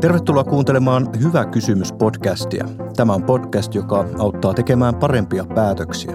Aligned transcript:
Tervetuloa 0.00 0.44
kuuntelemaan 0.44 1.08
Hyvä 1.22 1.44
kysymys 1.44 1.92
podcastia. 1.92 2.68
Tämä 2.96 3.14
on 3.14 3.22
podcast, 3.22 3.74
joka 3.74 4.04
auttaa 4.18 4.54
tekemään 4.54 4.94
parempia 4.94 5.44
päätöksiä. 5.54 6.12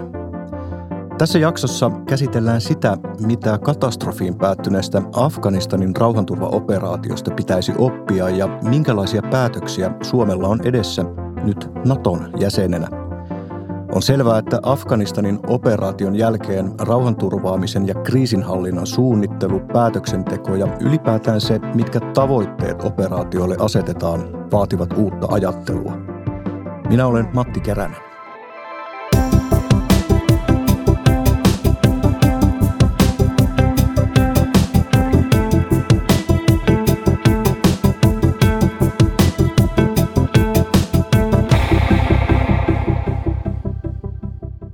Tässä 1.18 1.38
jaksossa 1.38 1.90
käsitellään 2.08 2.60
sitä, 2.60 2.96
mitä 3.26 3.58
katastrofiin 3.58 4.34
päättyneestä 4.34 5.02
Afganistanin 5.12 5.96
rauhanturvaoperaatiosta 5.96 7.30
pitäisi 7.30 7.72
oppia 7.78 8.28
ja 8.28 8.58
minkälaisia 8.62 9.22
päätöksiä 9.30 9.90
Suomella 10.02 10.48
on 10.48 10.60
edessä 10.64 11.04
nyt 11.44 11.70
Naton 11.84 12.30
jäsenenä– 12.40 12.88
on 13.92 14.02
selvää, 14.02 14.38
että 14.38 14.60
Afganistanin 14.62 15.40
operaation 15.46 16.16
jälkeen 16.16 16.72
rauhanturvaamisen 16.78 17.86
ja 17.86 17.94
kriisinhallinnan 17.94 18.86
suunnittelu, 18.86 19.60
päätöksenteko 19.72 20.54
ja 20.54 20.68
ylipäätään 20.80 21.40
se, 21.40 21.60
mitkä 21.74 22.00
tavoitteet 22.00 22.84
operaatioille 22.84 23.56
asetetaan, 23.58 24.50
vaativat 24.50 24.92
uutta 24.92 25.26
ajattelua. 25.30 25.92
Minä 26.88 27.06
olen 27.06 27.28
Matti 27.34 27.60
Keränen. 27.60 28.11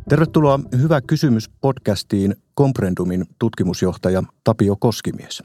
Tervetuloa 0.09 0.61
Hyvä 0.81 1.01
kysymys 1.01 1.51
podcastiin 1.61 2.37
Comprendumin 2.59 3.25
tutkimusjohtaja 3.39 4.23
Tapio 4.45 4.77
Koskimies. 4.77 5.43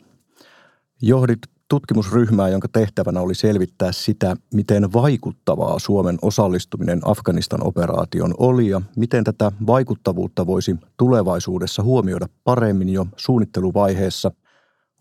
Johdit 1.02 1.40
tutkimusryhmää, 1.70 2.50
jonka 2.50 2.68
tehtävänä 2.68 3.22
oli 3.22 3.36
selvittää 3.36 3.92
sitä, 3.92 4.36
miten 4.54 4.94
vaikuttavaa 4.94 5.80
Suomen 5.80 6.18
osallistuminen 6.22 7.00
Afganistan 7.06 7.68
operaation 7.68 8.34
oli 8.38 8.70
ja 8.70 8.82
miten 8.96 9.24
tätä 9.24 9.52
vaikuttavuutta 9.68 10.46
voisi 10.46 10.76
tulevaisuudessa 10.98 11.84
huomioida 11.84 12.28
paremmin 12.44 12.90
jo 12.90 13.08
suunnitteluvaiheessa 13.16 14.32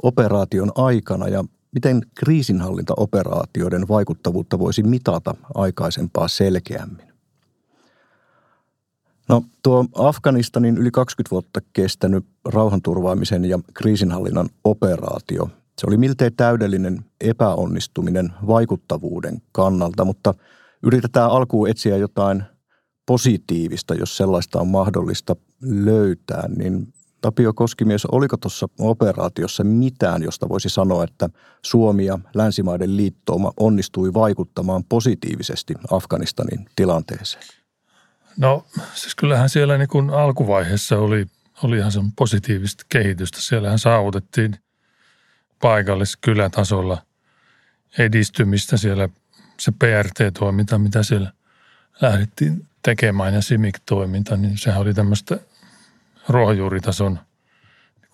operaation 0.02 0.72
aikana 0.74 1.28
ja 1.28 1.44
miten 1.72 2.02
kriisinhallintaoperaatioiden 2.14 3.88
vaikuttavuutta 3.88 4.58
voisi 4.58 4.82
mitata 4.82 5.34
aikaisempaa 5.54 6.28
selkeämmin. 6.28 7.11
No 9.28 9.42
tuo 9.62 9.84
Afganistanin 9.94 10.78
yli 10.78 10.90
20 10.90 11.30
vuotta 11.30 11.60
kestänyt 11.72 12.24
rauhanturvaamisen 12.44 13.44
ja 13.44 13.58
kriisinhallinnan 13.74 14.48
operaatio, 14.64 15.50
se 15.78 15.86
oli 15.86 15.96
miltei 15.96 16.30
täydellinen 16.30 17.04
epäonnistuminen 17.20 18.32
vaikuttavuuden 18.46 19.42
kannalta, 19.52 20.04
mutta 20.04 20.34
yritetään 20.82 21.30
alkuun 21.30 21.68
etsiä 21.68 21.96
jotain 21.96 22.42
positiivista, 23.06 23.94
jos 23.94 24.16
sellaista 24.16 24.60
on 24.60 24.68
mahdollista 24.68 25.36
löytää, 25.62 26.48
niin 26.48 26.92
Tapio 27.20 27.52
Koskimies, 27.52 28.06
oliko 28.06 28.36
tuossa 28.36 28.68
operaatiossa 28.78 29.64
mitään, 29.64 30.22
josta 30.22 30.48
voisi 30.48 30.68
sanoa, 30.68 31.04
että 31.04 31.28
Suomi 31.62 32.04
ja 32.04 32.18
länsimaiden 32.34 32.96
liittouma 32.96 33.52
onnistui 33.56 34.14
vaikuttamaan 34.14 34.84
positiivisesti 34.84 35.74
Afganistanin 35.90 36.66
tilanteeseen? 36.76 37.61
No 38.36 38.66
siis 38.94 39.14
kyllähän 39.14 39.48
siellä 39.48 39.78
niin 39.78 39.88
kuin 39.88 40.10
alkuvaiheessa 40.10 40.98
oli, 40.98 41.26
oli 41.62 41.78
ihan 41.78 41.92
sen 41.92 42.12
positiivista 42.12 42.84
kehitystä. 42.88 43.38
Siellähän 43.40 43.78
saavutettiin 43.78 44.56
paikalliskylätasolla 45.60 47.02
edistymistä 47.98 48.76
siellä 48.76 49.08
se 49.60 49.72
PRT-toiminta, 49.72 50.78
mitä 50.78 51.02
siellä 51.02 51.32
lähdettiin 52.00 52.66
tekemään 52.82 53.34
ja 53.34 53.42
SIMIC-toiminta, 53.42 54.36
niin 54.36 54.58
sehän 54.58 54.80
oli 54.80 54.94
tämmöistä 54.94 55.38
ruohonjuuritason 56.28 57.18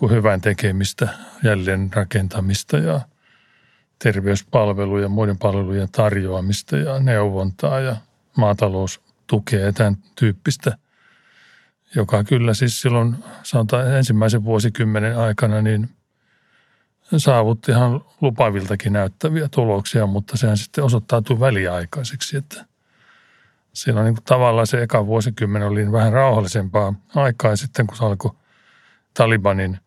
niin 0.00 0.10
hyvän 0.10 0.40
tekemistä, 0.40 1.08
jälleen 1.44 1.90
rakentamista 1.92 2.78
ja 2.78 3.00
terveyspalveluja 3.98 5.02
ja 5.02 5.08
muiden 5.08 5.38
palvelujen 5.38 5.88
tarjoamista 5.92 6.76
ja 6.76 6.98
neuvontaa 6.98 7.80
ja 7.80 7.96
maatalous 8.36 9.00
tukea 9.28 9.60
ja 9.60 9.72
tämän 9.72 9.96
tyyppistä, 10.14 10.78
joka 11.94 12.24
kyllä 12.24 12.54
siis 12.54 12.80
silloin 12.80 13.16
sanotaan 13.42 13.96
ensimmäisen 13.96 14.44
vuosikymmenen 14.44 15.18
aikana 15.18 15.62
niin 15.62 15.90
saavutti 17.16 17.72
ihan 17.72 18.00
lupaviltakin 18.20 18.92
näyttäviä 18.92 19.48
tuloksia, 19.48 20.06
mutta 20.06 20.36
sehän 20.36 20.56
sitten 20.56 20.84
osoittautui 20.84 21.40
väliaikaiseksi, 21.40 22.36
että 22.36 22.64
siinä 23.72 24.00
on 24.00 24.06
niin 24.06 24.16
tavallaan 24.24 24.66
se 24.66 24.82
eka 24.82 25.06
vuosikymmen 25.06 25.62
oli 25.62 25.92
vähän 25.92 26.12
rauhallisempaa 26.12 26.94
aikaa 27.14 27.56
sitten, 27.56 27.86
kun 27.86 27.96
alkoi 28.00 28.32
Talibanin 29.14 29.78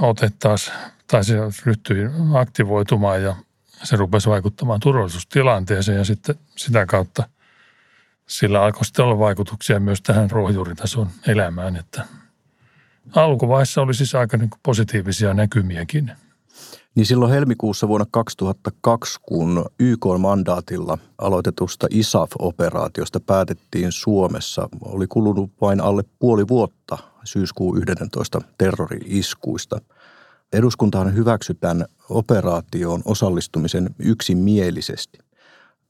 ote 0.00 0.30
taas, 0.38 0.72
tai 1.06 1.24
se 1.24 1.34
ryhtyi 1.66 2.10
aktivoitumaan 2.34 3.22
ja 3.22 3.36
se 3.82 3.96
rupesi 3.96 4.28
vaikuttamaan 4.28 4.80
turvallisuustilanteeseen 4.80 5.98
ja 5.98 6.04
sitten 6.04 6.34
sitä 6.56 6.86
kautta– 6.86 7.28
sillä 8.28 8.62
alkoi 8.62 8.84
sitten 8.84 9.04
olla 9.04 9.18
vaikutuksia 9.18 9.80
myös 9.80 10.02
tähän 10.02 10.30
ruohonjuuritason 10.30 11.08
elämään, 11.26 11.76
että 11.76 12.04
alkuvaiheessa 13.16 13.82
oli 13.82 13.94
siis 13.94 14.14
aika 14.14 14.36
niin 14.36 14.50
positiivisia 14.62 15.34
näkymiäkin. 15.34 16.12
Niin 16.94 17.06
silloin 17.06 17.32
helmikuussa 17.32 17.88
vuonna 17.88 18.06
2002, 18.10 19.18
kun 19.22 19.64
YK-mandaatilla 19.80 20.98
aloitetusta 21.18 21.86
ISAF-operaatiosta 21.90 23.20
päätettiin 23.20 23.92
Suomessa, 23.92 24.68
oli 24.84 25.06
kulunut 25.06 25.50
vain 25.60 25.80
alle 25.80 26.02
puoli 26.18 26.48
vuotta 26.48 26.98
syyskuun 27.24 27.78
11 27.78 28.40
terrori-iskuista. 28.58 29.80
Eduskuntahan 30.52 31.14
hyväksyi 31.14 31.54
tämän 31.54 31.86
operaatioon 32.08 33.02
osallistumisen 33.04 33.90
yksimielisesti– 33.98 35.18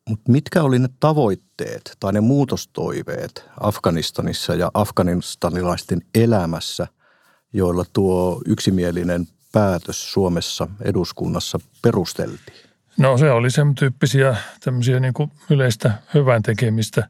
mutta 0.09 0.33
mitkä 0.33 0.63
oli 0.63 0.79
ne 0.79 0.89
tavoitteet 1.01 1.97
tai 2.01 2.13
ne 2.13 2.21
muutostoiveet 2.21 3.49
Afganistanissa 3.61 4.55
ja 4.55 4.71
afganistanilaisten 4.75 6.03
elämässä, 6.15 6.87
joilla 7.53 7.85
tuo 7.93 8.43
yksimielinen 8.47 9.27
päätös 9.53 10.13
Suomessa 10.13 10.69
eduskunnassa 10.81 11.59
perusteltiin? 11.83 12.59
No 12.99 13.19
se 13.19 13.31
oli 13.31 13.51
sen 13.51 13.75
tyyppisiä 13.75 14.37
tämmöisiä 14.65 15.01
niin 15.01 15.15
kuin 15.15 15.33
yleistä 15.51 15.93
hyvän 16.15 16.43
tekemistä, 16.43 17.09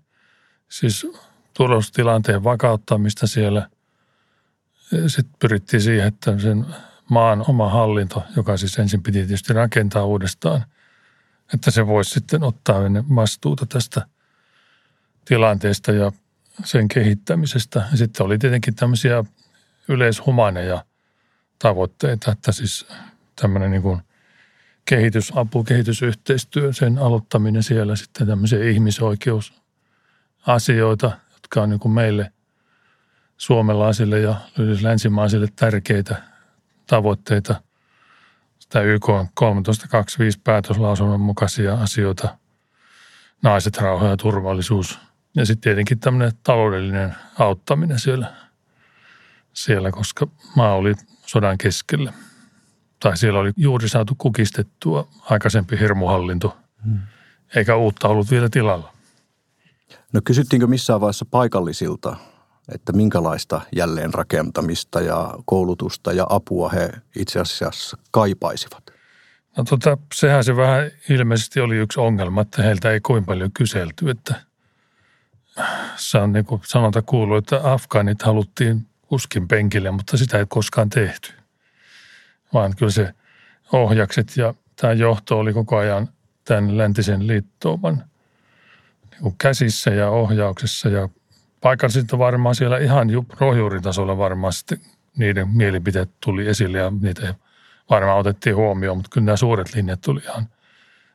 siis 0.68 1.06
turvallisuustilanteen 1.54 2.44
vakauttamista 2.44 3.26
siellä. 3.26 3.68
Sitten 5.06 5.34
pyrittiin 5.38 5.82
siihen, 5.82 6.08
että 6.08 6.38
sen 6.38 6.66
maan 7.10 7.44
oma 7.48 7.68
hallinto, 7.68 8.22
joka 8.36 8.56
siis 8.56 8.78
ensin 8.78 9.02
piti 9.02 9.18
tietysti 9.18 9.52
rakentaa 9.52 10.04
uudestaan– 10.04 10.64
että 11.54 11.70
se 11.70 11.86
voisi 11.86 12.10
sitten 12.10 12.42
ottaa 12.42 12.80
vastuuta 13.14 13.66
tästä 13.66 14.06
tilanteesta 15.24 15.92
ja 15.92 16.12
sen 16.64 16.88
kehittämisestä. 16.88 17.88
Ja 17.90 17.96
sitten 17.96 18.26
oli 18.26 18.38
tietenkin 18.38 18.74
tämmöisiä 18.74 19.24
yleishumaaneja 19.88 20.84
tavoitteita, 21.58 22.32
että 22.32 22.52
siis 22.52 22.86
tämmöinen 23.36 23.70
niin 23.70 23.82
kuin 23.82 24.00
kehitysapu, 24.84 25.64
kehitysyhteistyö, 25.64 26.72
sen 26.72 26.98
aloittaminen 26.98 27.62
siellä 27.62 27.96
sitten 27.96 28.26
tämmöisiä 28.26 28.64
ihmisoikeusasioita, 28.64 31.10
jotka 31.32 31.62
on 31.62 31.70
niin 31.70 31.80
kuin 31.80 31.92
meille 31.92 32.32
suomalaisille 33.36 34.20
ja 34.20 34.34
länsimaisille 34.82 35.48
tärkeitä 35.56 36.22
tavoitteita– 36.86 37.54
tämä 38.72 38.84
YK 38.84 39.08
on 39.08 39.28
1325 39.34 40.40
päätöslausunnon 40.44 41.20
mukaisia 41.20 41.74
asioita, 41.74 42.36
naiset, 43.42 43.76
rauha 43.78 44.06
ja 44.06 44.16
turvallisuus. 44.16 44.98
Ja 45.36 45.46
sitten 45.46 45.60
tietenkin 45.60 46.00
tämmöinen 46.00 46.32
taloudellinen 46.42 47.14
auttaminen 47.38 47.98
siellä, 47.98 48.32
siellä, 49.52 49.90
koska 49.90 50.26
maa 50.56 50.74
oli 50.74 50.94
sodan 51.26 51.58
keskellä. 51.58 52.12
Tai 53.00 53.16
siellä 53.16 53.40
oli 53.40 53.52
juuri 53.56 53.88
saatu 53.88 54.14
kukistettua 54.18 55.08
aikaisempi 55.30 55.78
hirmuhallinto, 55.78 56.56
hmm. 56.84 57.00
eikä 57.54 57.76
uutta 57.76 58.08
ollut 58.08 58.30
vielä 58.30 58.48
tilalla. 58.48 58.92
No 60.12 60.20
kysyttiinkö 60.24 60.66
missään 60.66 61.00
vaiheessa 61.00 61.24
paikallisilta 61.30 62.16
että 62.74 62.92
minkälaista 62.92 63.60
jälleenrakentamista 63.76 65.00
ja 65.00 65.34
koulutusta 65.44 66.12
ja 66.12 66.26
apua 66.28 66.68
he 66.68 66.92
itse 67.16 67.40
asiassa 67.40 67.96
kaipaisivat? 68.10 68.92
No 69.56 69.64
tota, 69.64 69.98
sehän 70.14 70.44
se 70.44 70.56
vähän 70.56 70.90
ilmeisesti 71.08 71.60
oli 71.60 71.76
yksi 71.76 72.00
ongelma, 72.00 72.40
että 72.40 72.62
heiltä 72.62 72.90
ei 72.90 73.00
kovin 73.00 73.24
paljon 73.24 73.52
kyselty, 73.52 74.10
että 74.10 74.34
se 75.96 76.18
on 76.18 76.32
niin 76.32 76.44
kuin 76.44 76.60
sanonta 76.64 77.02
kuuluu, 77.02 77.36
että 77.36 77.72
afgaanit 77.72 78.22
haluttiin 78.22 78.86
kuskin 79.00 79.48
penkille, 79.48 79.90
mutta 79.90 80.16
sitä 80.16 80.38
ei 80.38 80.46
koskaan 80.48 80.90
tehty. 80.90 81.32
Vaan 82.54 82.76
kyllä 82.76 82.92
se 82.92 83.14
ohjakset 83.72 84.36
ja 84.36 84.54
tämä 84.76 84.92
johto 84.92 85.38
oli 85.38 85.52
koko 85.52 85.76
ajan 85.76 86.08
tämän 86.44 86.78
läntisen 86.78 87.26
liittouman 87.26 88.04
niin 89.20 89.34
käsissä 89.38 89.90
ja 89.90 90.10
ohjauksessa 90.10 90.88
ja 90.88 91.08
paikallisilta 91.62 92.18
varmaan 92.18 92.54
siellä 92.54 92.78
ihan 92.78 93.08
rohjuuritasolla 93.40 94.18
varmaan 94.18 94.52
sitten 94.52 94.80
niiden 95.16 95.48
mielipiteet 95.48 96.10
tuli 96.20 96.48
esille 96.48 96.78
ja 96.78 96.92
niitä 97.00 97.34
varmaan 97.90 98.18
otettiin 98.18 98.56
huomioon, 98.56 98.96
mutta 98.96 99.10
kyllä 99.12 99.24
nämä 99.24 99.36
suuret 99.36 99.74
linjat 99.74 100.00
tuli 100.00 100.20
ihan 100.20 100.48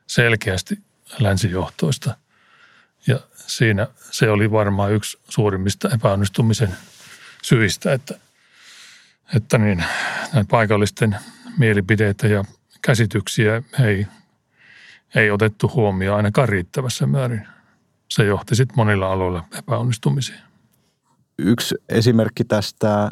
selkeästi 0.06 0.78
länsijohtoista. 1.18 2.16
Ja 3.06 3.20
siinä 3.34 3.86
se 3.98 4.30
oli 4.30 4.50
varmaan 4.50 4.92
yksi 4.92 5.18
suurimmista 5.28 5.88
epäonnistumisen 5.94 6.76
syistä, 7.42 7.92
että, 7.92 8.14
että 9.36 9.58
niin, 9.58 9.84
paikallisten 10.48 11.16
mielipiteitä 11.58 12.26
ja 12.26 12.44
käsityksiä 12.82 13.62
ei, 13.84 14.06
ei 15.14 15.30
otettu 15.30 15.70
huomioon 15.74 16.16
ainakaan 16.16 16.48
riittävässä 16.48 17.06
määrin. 17.06 17.48
Se 18.08 18.24
johti 18.24 18.56
sitten 18.56 18.76
monilla 18.76 19.12
aloilla 19.12 19.44
epäonnistumisiin. 19.58 20.38
Yksi 21.38 21.74
esimerkki 21.88 22.44
tästä 22.44 23.10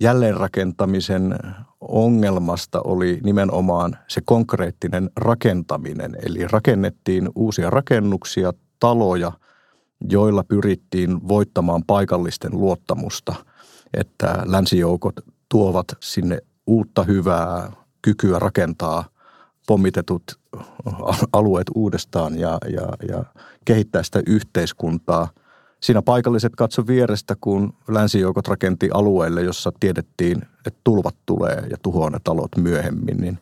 jälleenrakentamisen 0.00 1.38
ongelmasta 1.80 2.80
oli 2.84 3.20
nimenomaan 3.22 3.96
se 4.08 4.20
konkreettinen 4.24 5.10
rakentaminen. 5.16 6.16
Eli 6.22 6.48
rakennettiin 6.48 7.28
uusia 7.34 7.70
rakennuksia, 7.70 8.52
taloja, 8.80 9.32
joilla 10.10 10.44
pyrittiin 10.44 11.28
voittamaan 11.28 11.82
paikallisten 11.86 12.52
luottamusta, 12.52 13.34
että 13.94 14.42
länsijoukot 14.44 15.14
tuovat 15.48 15.86
sinne 16.00 16.38
uutta 16.66 17.02
hyvää 17.02 17.72
kykyä 18.02 18.38
rakentaa 18.38 19.04
pommitetut 19.66 20.22
alueet 21.32 21.66
uudestaan 21.74 22.38
ja, 22.38 22.58
ja, 22.68 22.88
ja 23.08 23.24
kehittää 23.64 24.02
sitä 24.02 24.22
yhteiskuntaa– 24.26 25.28
siinä 25.84 26.02
paikalliset 26.02 26.56
katso 26.56 26.86
vierestä, 26.86 27.36
kun 27.40 27.74
länsijoukot 27.88 28.48
rakenti 28.48 28.88
alueelle, 28.94 29.42
jossa 29.42 29.72
tiedettiin, 29.80 30.42
että 30.66 30.80
tulvat 30.84 31.16
tulee 31.26 31.62
ja 31.70 31.76
tuhoaa 31.82 32.10
ne 32.10 32.18
talot 32.24 32.56
myöhemmin, 32.56 33.16
niin 33.16 33.38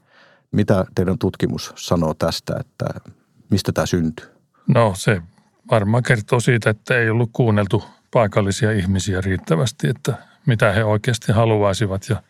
mitä 0.53 0.85
teidän 0.95 1.19
tutkimus 1.19 1.73
sanoo 1.77 2.15
tästä, 2.15 2.57
että 2.61 3.11
mistä 3.51 3.73
tämä 3.73 3.87
syntyy? 3.87 4.27
No 4.67 4.93
se 4.97 5.23
varmaan 5.71 6.03
kertoo 6.03 6.41
siitä, 6.41 6.71
että 6.71 6.99
ei 6.99 7.11
ollut 7.11 7.31
kuunneltu 7.33 7.85
paikallisia 8.11 8.73
ihmisiä 8.73 9.21
riittävästi, 9.21 9.89
että 9.89 10.15
mitä 10.47 10.73
he 10.73 10.85
oikeasti 10.85 11.33
haluaisivat 11.33 12.09
ja, 12.09 12.23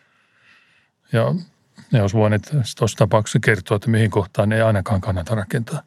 ja 1.13 1.35
ne 1.93 2.01
olisi 2.01 2.17
voineet 2.17 2.55
tuossa 2.77 2.97
tapauksessa 2.97 3.39
kertoa, 3.39 3.75
että 3.75 3.89
mihin 3.89 4.11
kohtaan 4.11 4.51
ei 4.51 4.61
ainakaan 4.61 5.01
kannata 5.01 5.35
rakentaa. 5.35 5.81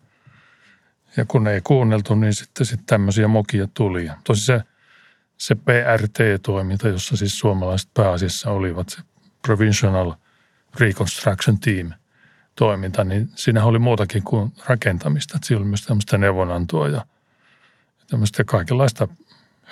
Ja 1.16 1.24
kun 1.24 1.46
ei 1.46 1.60
kuunneltu, 1.60 2.14
niin 2.14 2.34
sitten, 2.34 2.66
sitten 2.66 2.86
tämmöisiä 2.86 3.28
mokia 3.28 3.68
tuli. 3.74 4.10
Tosi 4.24 4.44
se, 4.44 4.62
se 5.36 5.54
PRT-toiminta, 5.54 6.88
jossa 6.88 7.16
siis 7.16 7.38
suomalaiset 7.38 7.90
pääasiassa 7.94 8.50
olivat, 8.50 8.88
se 8.88 8.98
Provincial 9.46 10.14
Reconstruction 10.80 11.60
Team 11.60 11.92
toiminta, 12.56 13.04
niin 13.04 13.28
siinä 13.34 13.64
oli 13.64 13.78
muutakin 13.78 14.22
kuin 14.22 14.52
rakentamista. 14.66 15.36
Että 15.36 15.46
siinä 15.46 15.60
oli 15.60 15.68
myös 15.68 15.82
tämmöistä 15.82 16.18
neuvonantoa 16.18 16.88
ja 16.88 17.06
tämmöistä 18.10 18.44
kaikenlaista 18.44 19.08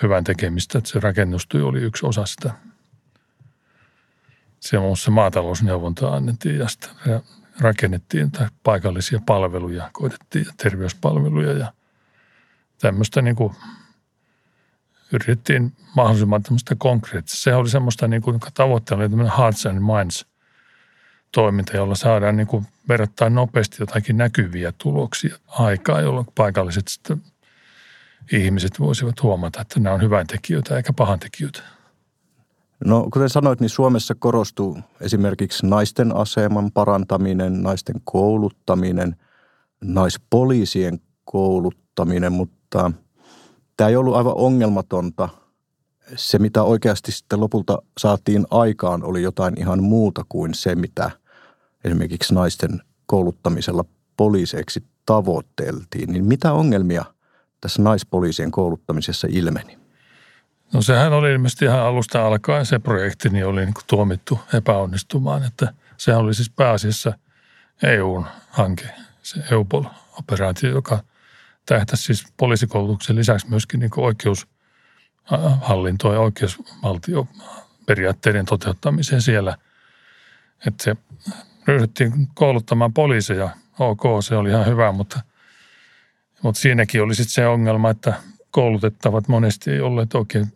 hyvän 0.01 0.23
tekemistä. 0.23 0.77
Että 0.77 0.89
se 0.89 0.99
rakennustyö 0.99 1.65
oli 1.65 1.81
yksi 1.81 2.05
osa 2.05 2.25
sitä. 2.25 2.53
Se 4.65 4.77
muun 4.77 4.89
muassa 4.89 5.11
maatalousneuvontaa 5.11 6.15
annettiin 6.15 6.57
ja 6.59 6.67
sitten 6.67 6.89
rakennettiin 7.59 8.31
tai 8.31 8.47
paikallisia 8.63 9.19
palveluja, 9.25 9.89
koitettiin 9.93 10.45
terveyspalveluja 10.57 11.51
ja 11.51 11.73
tämmöistä 12.81 13.21
niin 13.21 13.35
kuin 13.35 13.53
yritettiin 15.13 15.73
mahdollisimman 15.95 16.43
tämmöistä 16.43 16.75
konkreettista. 16.77 17.41
Se 17.41 17.55
oli 17.55 17.69
semmoista 17.69 18.07
niin 18.07 18.21
kuin 18.21 18.39
tavoitteena 18.53 19.03
oli 19.03 19.09
tämmöinen 19.09 19.37
hearts 19.37 19.65
and 19.65 19.79
minds 19.79 20.25
toiminta, 21.31 21.77
jolla 21.77 21.95
saadaan 21.95 22.37
niin 22.37 22.47
kuin 22.47 22.67
verrattain 22.89 23.35
nopeasti 23.35 23.77
jotakin 23.79 24.17
näkyviä 24.17 24.73
tuloksia 24.77 25.35
aikaa, 25.47 26.01
jolloin 26.01 26.27
paikalliset 26.35 26.85
ihmiset 28.31 28.79
voisivat 28.79 29.23
huomata, 29.23 29.61
että 29.61 29.79
nämä 29.79 29.93
on 29.93 30.01
hyväntekijöitä 30.01 30.77
eikä 30.77 30.93
pahantekijöitä. 30.93 31.61
No 32.85 33.07
kuten 33.13 33.29
sanoit, 33.29 33.59
niin 33.59 33.69
Suomessa 33.69 34.15
korostuu 34.15 34.77
esimerkiksi 35.01 35.67
naisten 35.67 36.15
aseman 36.15 36.71
parantaminen, 36.71 37.63
naisten 37.63 37.95
kouluttaminen, 38.03 39.15
naispoliisien 39.83 40.99
kouluttaminen, 41.25 42.33
mutta 42.33 42.91
tämä 43.77 43.89
ei 43.89 43.95
ollut 43.95 44.15
aivan 44.15 44.35
ongelmatonta. 44.35 45.29
Se, 46.15 46.39
mitä 46.39 46.63
oikeasti 46.63 47.11
sitten 47.11 47.39
lopulta 47.39 47.81
saatiin 47.97 48.45
aikaan, 48.51 49.03
oli 49.03 49.21
jotain 49.21 49.59
ihan 49.59 49.83
muuta 49.83 50.25
kuin 50.29 50.53
se, 50.53 50.75
mitä 50.75 51.11
esimerkiksi 51.83 52.33
naisten 52.33 52.81
kouluttamisella 53.05 53.85
poliiseiksi 54.17 54.83
tavoitteltiin. 55.05 56.11
Niin 56.11 56.25
mitä 56.25 56.53
ongelmia 56.53 57.05
tässä 57.61 57.81
naispoliisien 57.81 58.51
kouluttamisessa 58.51 59.27
ilmeni? 59.31 59.84
No 60.73 60.81
sehän 60.81 61.13
oli 61.13 61.31
ilmeisesti 61.31 61.65
ihan 61.65 61.79
alusta 61.79 62.27
alkaen 62.27 62.65
se 62.65 62.79
projekti, 62.79 63.29
niin 63.29 63.45
oli 63.45 63.65
niin 63.65 63.73
tuomittu 63.87 64.39
epäonnistumaan, 64.53 65.43
että 65.43 65.73
se 65.97 66.15
oli 66.15 66.33
siis 66.33 66.49
pääasiassa 66.49 67.13
EUn 67.83 68.25
hanke, 68.49 68.89
se 69.23 69.39
EUPOL-operaatio, 69.51 70.69
joka 70.69 71.03
tähtäisi 71.65 72.03
siis 72.03 72.25
poliisikoulutuksen 72.37 73.15
lisäksi 73.15 73.49
myöskin 73.49 73.79
niin 73.79 73.91
oikeushallintoa 73.97 76.13
ja 76.13 76.19
oikeusvaltioperiaatteiden 76.19 78.45
toteuttamiseen 78.45 79.21
siellä. 79.21 79.57
Että 80.67 80.83
se 80.83 80.95
ryhdyttiin 81.67 82.27
kouluttamaan 82.33 82.93
poliiseja. 82.93 83.49
Ok, 83.79 84.01
se 84.19 84.35
oli 84.35 84.49
ihan 84.49 84.65
hyvä, 84.65 84.91
mutta, 84.91 85.19
mutta 86.41 86.61
siinäkin 86.61 87.01
oli 87.01 87.15
sitten 87.15 87.33
se 87.33 87.47
ongelma, 87.47 87.89
että 87.89 88.13
koulutettavat 88.55 89.27
monesti 89.27 89.71
ei 89.71 89.81
olleet 89.81 90.15
oikein 90.15 90.53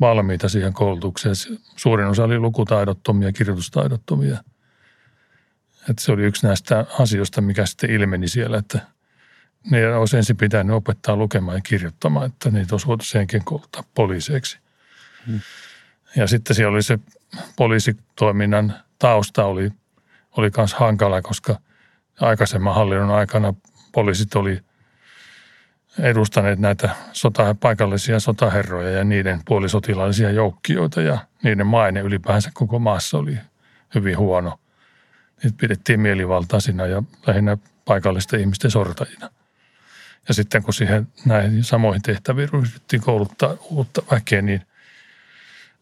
valmiita 0.00 0.48
siihen 0.48 0.72
koulutukseen. 0.72 1.34
Suurin 1.76 2.06
osa 2.06 2.24
oli 2.24 2.38
lukutaidottomia, 2.38 3.32
kirjoitustaidottomia. 3.32 4.38
Että 5.90 6.02
se 6.02 6.12
oli 6.12 6.22
yksi 6.22 6.46
näistä 6.46 6.86
asioista, 6.98 7.40
mikä 7.40 7.66
sitten 7.66 7.90
ilmeni 7.90 8.28
siellä, 8.28 8.58
että 8.58 8.80
ne 9.70 9.94
olisi 9.96 10.16
ensin 10.16 10.36
pitänyt 10.36 10.76
opettaa 10.76 11.16
lukemaan 11.16 11.56
ja 11.56 11.60
kirjoittamaan, 11.60 12.26
että 12.26 12.50
niitä 12.50 12.74
olisi 12.74 12.86
voitu 12.86 13.04
senkin 13.04 13.44
kouluttaa 13.44 13.82
poliiseiksi. 13.94 14.58
Hmm. 15.26 15.40
Ja 16.16 16.26
sitten 16.26 16.56
siellä 16.56 16.74
oli 16.74 16.82
se 16.82 16.98
poliisitoiminnan 17.56 18.74
tausta 18.98 19.44
oli, 19.44 19.70
oli 20.36 20.50
myös 20.56 20.74
hankala, 20.74 21.22
koska 21.22 21.60
aikaisemman 22.20 22.74
hallinnon 22.74 23.10
aikana 23.10 23.54
poliisit 23.92 24.34
oli 24.34 24.60
edustaneet 25.98 26.58
näitä 26.58 26.90
sota, 27.12 27.54
paikallisia 27.60 28.20
sotaherroja 28.20 28.90
ja 28.90 29.04
niiden 29.04 29.40
puolisotilaallisia 29.44 30.30
joukkioita 30.30 31.00
ja 31.00 31.18
niiden 31.42 31.66
maine 31.66 32.00
ylipäänsä 32.00 32.50
koko 32.54 32.78
maassa 32.78 33.18
oli 33.18 33.38
hyvin 33.94 34.18
huono. 34.18 34.60
Niitä 35.42 35.56
pidettiin 35.60 36.00
mielivaltaisina 36.00 36.86
ja 36.86 37.02
lähinnä 37.26 37.56
paikallisten 37.84 38.40
ihmisten 38.40 38.70
sortajina. 38.70 39.30
Ja 40.28 40.34
sitten 40.34 40.62
kun 40.62 40.74
siihen 40.74 41.08
näihin 41.24 41.64
samoihin 41.64 42.02
tehtäviin 42.02 42.48
ryhdyttiin 42.48 43.02
kouluttaa 43.02 43.54
uutta 43.70 44.02
väkeä, 44.10 44.42
niin 44.42 44.62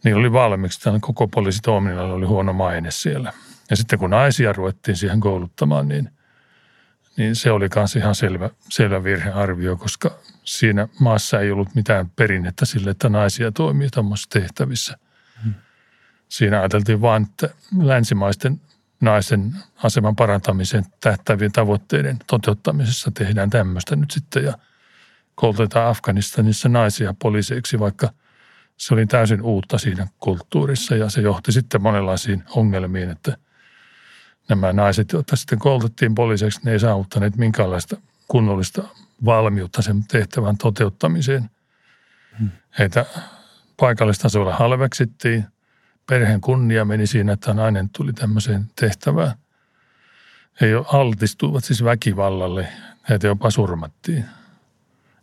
niin 0.04 0.16
oli 0.16 0.32
valmiiksi. 0.32 0.80
Tämän 0.80 1.00
koko 1.00 1.28
poliisitoiminnalla 1.28 2.14
oli 2.14 2.26
huono 2.26 2.52
maine 2.52 2.90
siellä. 2.90 3.32
Ja 3.70 3.76
sitten 3.76 3.99
kun 3.99 4.11
naisia 4.11 4.52
ruvettiin 4.52 4.96
siihen 4.96 5.20
kouluttamaan, 5.20 5.88
niin 5.88 6.11
niin 7.16 7.37
se 7.37 7.50
oli 7.50 7.68
myös 7.76 7.96
ihan 7.96 8.14
selvä, 8.14 8.50
selvä 8.68 9.04
virhearvio, 9.04 9.76
koska 9.76 10.18
siinä 10.44 10.88
maassa 11.00 11.40
ei 11.40 11.50
ollut 11.50 11.75
mitään 11.75 12.11
perinnettä 12.11 12.64
sille, 12.64 12.90
että 12.90 13.08
naisia 13.08 13.52
toimii 13.52 13.88
tuommoisissa 13.94 14.30
tehtävissä. 14.30 14.99
Hmm. 15.44 15.54
Siinä 16.28 16.58
ajateltiin 16.58 17.00
vain, 17.00 17.26
että 17.30 17.49
länsimaisten 17.78 18.61
naisen 19.00 19.52
aseman 19.82 20.16
parantamisen 20.16 20.85
tähtävien 21.00 21.52
tavoitteiden 21.52 22.18
toteuttamisessa 22.26 23.11
tehdään 23.11 23.50
tämmöistä 23.50 23.96
nyt 23.96 24.11
sitten 24.11 24.44
ja 24.44 24.58
koulutetaan 25.35 25.90
Afganistanissa 25.90 26.68
naisia 26.68 27.14
poliiseiksi, 27.23 27.78
vaikka 27.78 28.12
se 28.76 28.94
oli 28.94 29.06
täysin 29.06 29.42
uutta 29.42 29.78
siinä 29.78 30.06
kulttuurissa 30.18 30.96
ja 30.96 31.11
se 31.11 31.20
johti 31.20 31.52
sitten 31.52 31.82
monenlaisiin 31.82 32.44
ongelmiin, 32.50 33.11
että– 33.11 33.37
nämä 34.48 34.72
naiset, 34.72 35.12
joita 35.12 35.36
sitten 35.36 35.58
koulutettiin 35.58 36.14
poliiseiksi, 36.14 36.60
ne 36.64 36.72
ei 36.72 36.80
saavuttaneet 36.80 37.36
minkäänlaista 37.36 37.96
kunnollista 38.28 38.82
valmiutta 39.24 39.82
sen 39.82 40.04
tehtävän 40.04 40.58
toteuttamiseen. 40.58 41.50
Hmm. 42.38 42.50
Heitä 42.78 43.06
paikallistasolla 43.76 44.54
halveksittiin. 44.54 45.44
Perheen 46.06 46.40
kunnia 46.40 46.84
meni 46.84 47.06
siinä, 47.06 47.32
että 47.32 47.54
nainen 47.54 47.90
tuli 47.90 48.12
tämmöiseen 48.12 48.64
tehtävään. 48.80 49.32
ei 50.60 50.74
ole 50.74 50.86
altistuivat 50.92 51.64
siis 51.64 51.84
väkivallalle. 51.84 52.68
Heitä 53.08 53.26
jopa 53.26 53.50
surmattiin. 53.50 54.24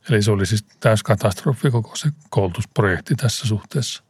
Eli 0.10 0.22
se 0.22 0.32
oli 0.32 0.46
siis 0.46 0.65
täys 0.80 1.03
katastrofi 1.03 1.72
koko 1.72 1.96
se 1.96 2.10
koulutusprojekti 2.30 3.15
tässä 3.15 3.48
suhteessa. 3.48 4.03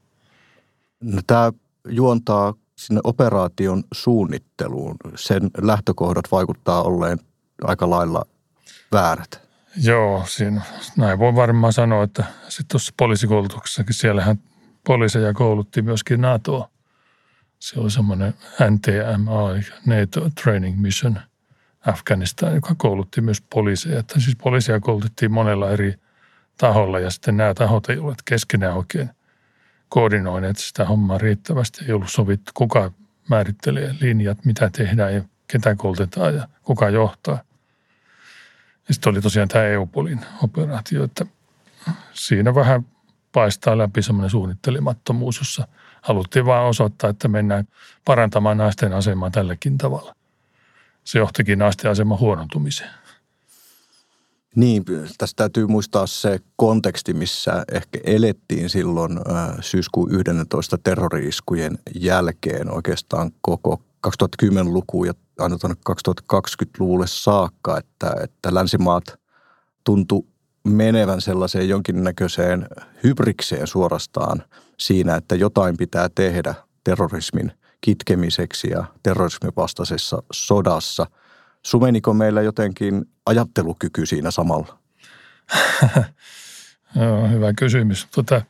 No, 1.02 1.22
tämä 1.28 1.52
juontaa 1.88 2.54
sinne 2.76 3.02
operaation 3.04 3.84
suunnitteluun. 3.94 4.96
Sen 5.16 5.50
lähtökohdat 5.62 6.32
vaikuttaa 6.32 6.84
olleen 6.84 7.20
aika 7.64 7.90
lailla 7.90 8.26
väärät. 8.92 9.44
Joo, 9.84 10.24
siinä, 10.28 10.62
näin 10.98 11.20
voi 11.20 11.36
varmaan 11.36 11.74
sanoa, 11.74 12.04
että 12.04 12.26
sitten 12.50 12.68
tuossa 12.72 12.94
poliisikoulutuksessakin 12.98 13.96
siellähän 13.96 14.40
poliiseja 14.86 15.34
koulutti 15.34 15.82
myöskin 15.82 16.22
NATOa. 16.22 16.70
Se 17.60 17.80
oli 17.80 17.92
semmoinen 17.92 18.34
NTMA, 18.70 19.50
NATO 19.86 20.30
Training 20.44 20.82
Mission 20.82 21.20
Afganistan, 21.86 22.56
joka 22.56 22.76
koulutti 22.78 23.22
myös 23.22 23.42
poliiseja. 23.42 24.00
Että 24.00 24.20
siis 24.20 24.36
poliisia 24.36 24.80
koulutettiin 24.80 25.32
monella 25.32 25.72
eri 25.72 25.96
taholla 26.58 27.00
ja 27.00 27.10
sitten 27.10 27.38
nämä 27.38 27.54
tahot 27.54 27.90
ei 27.90 27.98
ole 27.98 28.16
keskenään 28.26 28.78
oikein 28.78 29.10
koordinoineet 29.94 30.58
sitä 30.58 30.86
hommaa 30.86 31.18
riittävästi. 31.18 31.86
Ei 31.86 31.94
ollut 31.94 32.10
sovittu, 32.10 32.52
kuka 32.54 32.92
määrittelee 33.30 33.96
linjat, 34.02 34.46
mitä 34.46 34.70
tehdään 34.70 35.14
ja 35.14 35.22
ketä 35.48 35.76
koulutetaan 35.76 36.36
ja 36.36 36.48
kuka 36.64 36.90
johtaa. 36.90 37.44
Ja 38.88 38.94
sitten 38.94 39.12
oli 39.12 39.22
tosiaan 39.22 39.48
tämä 39.48 39.66
EU-polin 39.66 40.26
operaatio, 40.44 41.04
että 41.04 41.26
siinä 42.14 42.56
vähän 42.56 42.86
paistaa 43.32 43.78
läpi 43.78 44.02
semmoinen 44.02 44.30
suunnittelemattomuus, 44.30 45.38
jossa 45.38 45.68
haluttiin 46.02 46.46
vain 46.46 46.64
osoittaa, 46.64 47.10
että 47.10 47.28
mennään 47.28 47.68
parantamaan 48.06 48.58
naisten 48.58 48.94
asemaa 48.94 49.32
tälläkin 49.32 49.78
tavalla. 49.78 50.16
Se 51.04 51.20
johtikin 51.20 51.60
naisten 51.60 51.92
aseman 51.92 52.20
huonontumiseen. 52.20 52.90
Niin, 54.56 54.84
tässä 55.18 55.34
täytyy 55.36 55.68
muistaa 55.68 56.08
se 56.08 56.40
konteksti, 56.56 57.14
missä 57.14 57.64
ehkä 57.72 58.00
elettiin 58.04 58.70
silloin 58.70 59.20
syyskuun 59.62 60.12
11 60.12 60.78
terroriiskujen 60.84 61.78
jälkeen 61.96 62.72
oikeastaan 62.72 63.32
koko 63.42 63.82
2010-luku 64.08 65.06
ja 65.06 65.14
aina 65.40 65.58
tuonne 65.58 65.78
2020-luvulle 65.90 67.08
saakka, 67.08 67.78
että, 67.78 68.16
että 68.24 68.54
länsimaat 68.54 69.04
tuntu 69.84 70.28
menevän 70.68 71.22
sellaiseen 71.22 71.70
jonkinnäköiseen 71.70 72.68
hybrikseen 73.04 73.68
suorastaan 73.68 74.44
siinä, 74.80 75.16
että 75.16 75.36
jotain 75.36 75.78
pitää 75.78 76.10
tehdä 76.16 76.56
terrorismin 76.84 77.52
kitkemiseksi 77.82 78.70
ja 78.70 78.86
terrorismin 79.04 79.52
vastaisessa 79.58 80.24
sodassa. 80.34 81.06
Sumeniko 81.66 82.14
meillä 82.14 82.42
jotenkin 82.42 83.06
ajattelukyky 83.26 84.06
siinä 84.06 84.32
samalla? 84.32 84.78
Joo, 86.96 87.28
hyvä 87.28 87.54
kysymys. 87.54 88.08
Tota, 88.16 88.42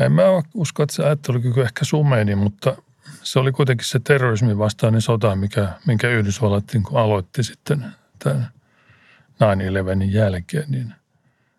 en 0.00 0.12
mä 0.12 0.22
usko, 0.54 0.82
että 0.82 0.96
se 0.96 1.04
ajattelukyky 1.04 1.62
ehkä 1.62 1.84
sumeni, 1.84 2.34
mutta 2.34 2.76
se 3.22 3.38
oli 3.38 3.52
kuitenkin 3.52 3.86
se 3.86 4.00
terrorismin 4.04 4.58
vastainen 4.58 5.00
sota, 5.00 5.36
mikä, 5.36 5.68
minkä 5.86 6.08
Yhdysvallat 6.08 6.64
niin 6.72 6.82
aloitti 6.94 7.42
sitten 7.42 7.86
tämän 8.18 8.48
9-11 9.40 10.10
jälkeen, 10.10 10.64
niin– 10.68 10.94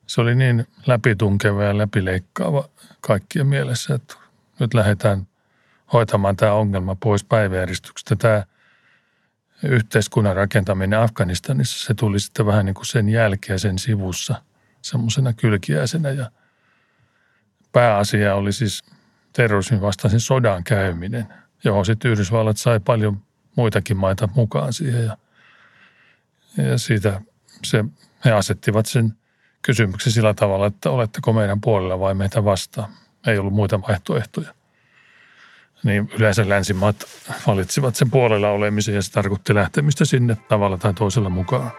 se 0.07 0.21
oli 0.21 0.35
niin 0.35 0.67
läpitunkeva 0.87 1.63
ja 1.63 1.77
läpileikkaava 1.77 2.69
kaikkien 3.01 3.47
mielessä, 3.47 3.95
että 3.95 4.15
nyt 4.59 4.73
lähdetään 4.73 5.27
hoitamaan 5.93 6.35
tämä 6.35 6.53
ongelma 6.53 6.95
pois 6.95 7.23
päiväjärjestyksestä. 7.23 8.15
Tämä 8.15 8.43
yhteiskunnan 9.63 10.35
rakentaminen 10.35 10.99
Afganistanissa, 10.99 11.85
se 11.87 11.93
tuli 11.93 12.19
sitten 12.19 12.45
vähän 12.45 12.65
niin 12.65 12.73
kuin 12.73 12.85
sen 12.85 13.09
jälkeen 13.09 13.59
sen 13.59 13.79
sivussa 13.79 14.41
semmoisena 14.81 15.33
kylkiäisenä 15.33 16.09
ja 16.09 16.31
pääasia 17.71 18.35
oli 18.35 18.53
siis 18.53 18.83
terrorismin 19.33 19.81
vastaisen 19.81 20.19
sodan 20.19 20.63
käyminen, 20.63 21.27
johon 21.63 21.85
sitten 21.85 22.11
Yhdysvallat 22.11 22.57
sai 22.57 22.79
paljon 22.79 23.21
muitakin 23.55 23.97
maita 23.97 24.29
mukaan 24.35 24.73
siihen 24.73 25.05
ja, 25.05 25.17
ja 26.57 26.77
siitä 26.77 27.21
se, 27.63 27.85
he 28.25 28.31
asettivat 28.31 28.85
sen– 28.85 29.13
kysymyksen 29.67 30.13
sillä 30.13 30.33
tavalla, 30.33 30.65
että 30.65 30.89
oletteko 30.89 31.33
meidän 31.33 31.61
puolella 31.61 31.99
vai 31.99 32.13
meitä 32.13 32.45
vastaan. 32.45 32.91
Ei 33.27 33.37
ollut 33.37 33.53
muita 33.53 33.81
vaihtoehtoja. 33.81 34.53
Niin 35.83 36.09
yleensä 36.19 36.49
länsimaat 36.49 36.95
valitsivat 37.47 37.95
sen 37.95 38.11
puolella 38.11 38.49
olemisen 38.49 38.95
ja 38.95 39.01
se 39.01 39.11
tarkoitti 39.11 39.55
lähtemistä 39.55 40.05
sinne 40.05 40.37
tavalla 40.47 40.77
tai 40.77 40.93
toisella 40.93 41.29
mukaan. 41.29 41.71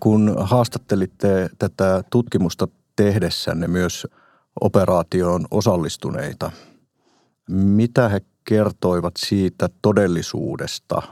Kun 0.00 0.36
haastattelitte 0.40 1.50
tätä 1.58 2.02
tutkimusta 2.10 2.68
tehdessänne 2.96 3.68
myös 3.68 4.06
operaatioon 4.60 5.46
osallistuneita, 5.50 6.50
mitä 7.50 8.08
he 8.08 8.20
kertoivat 8.44 9.14
siitä 9.18 9.68
todellisuudesta, 9.82 11.02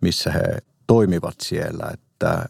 missä 0.00 0.32
he 0.32 0.58
toimivat 0.86 1.34
siellä, 1.42 1.90
että 1.92 2.46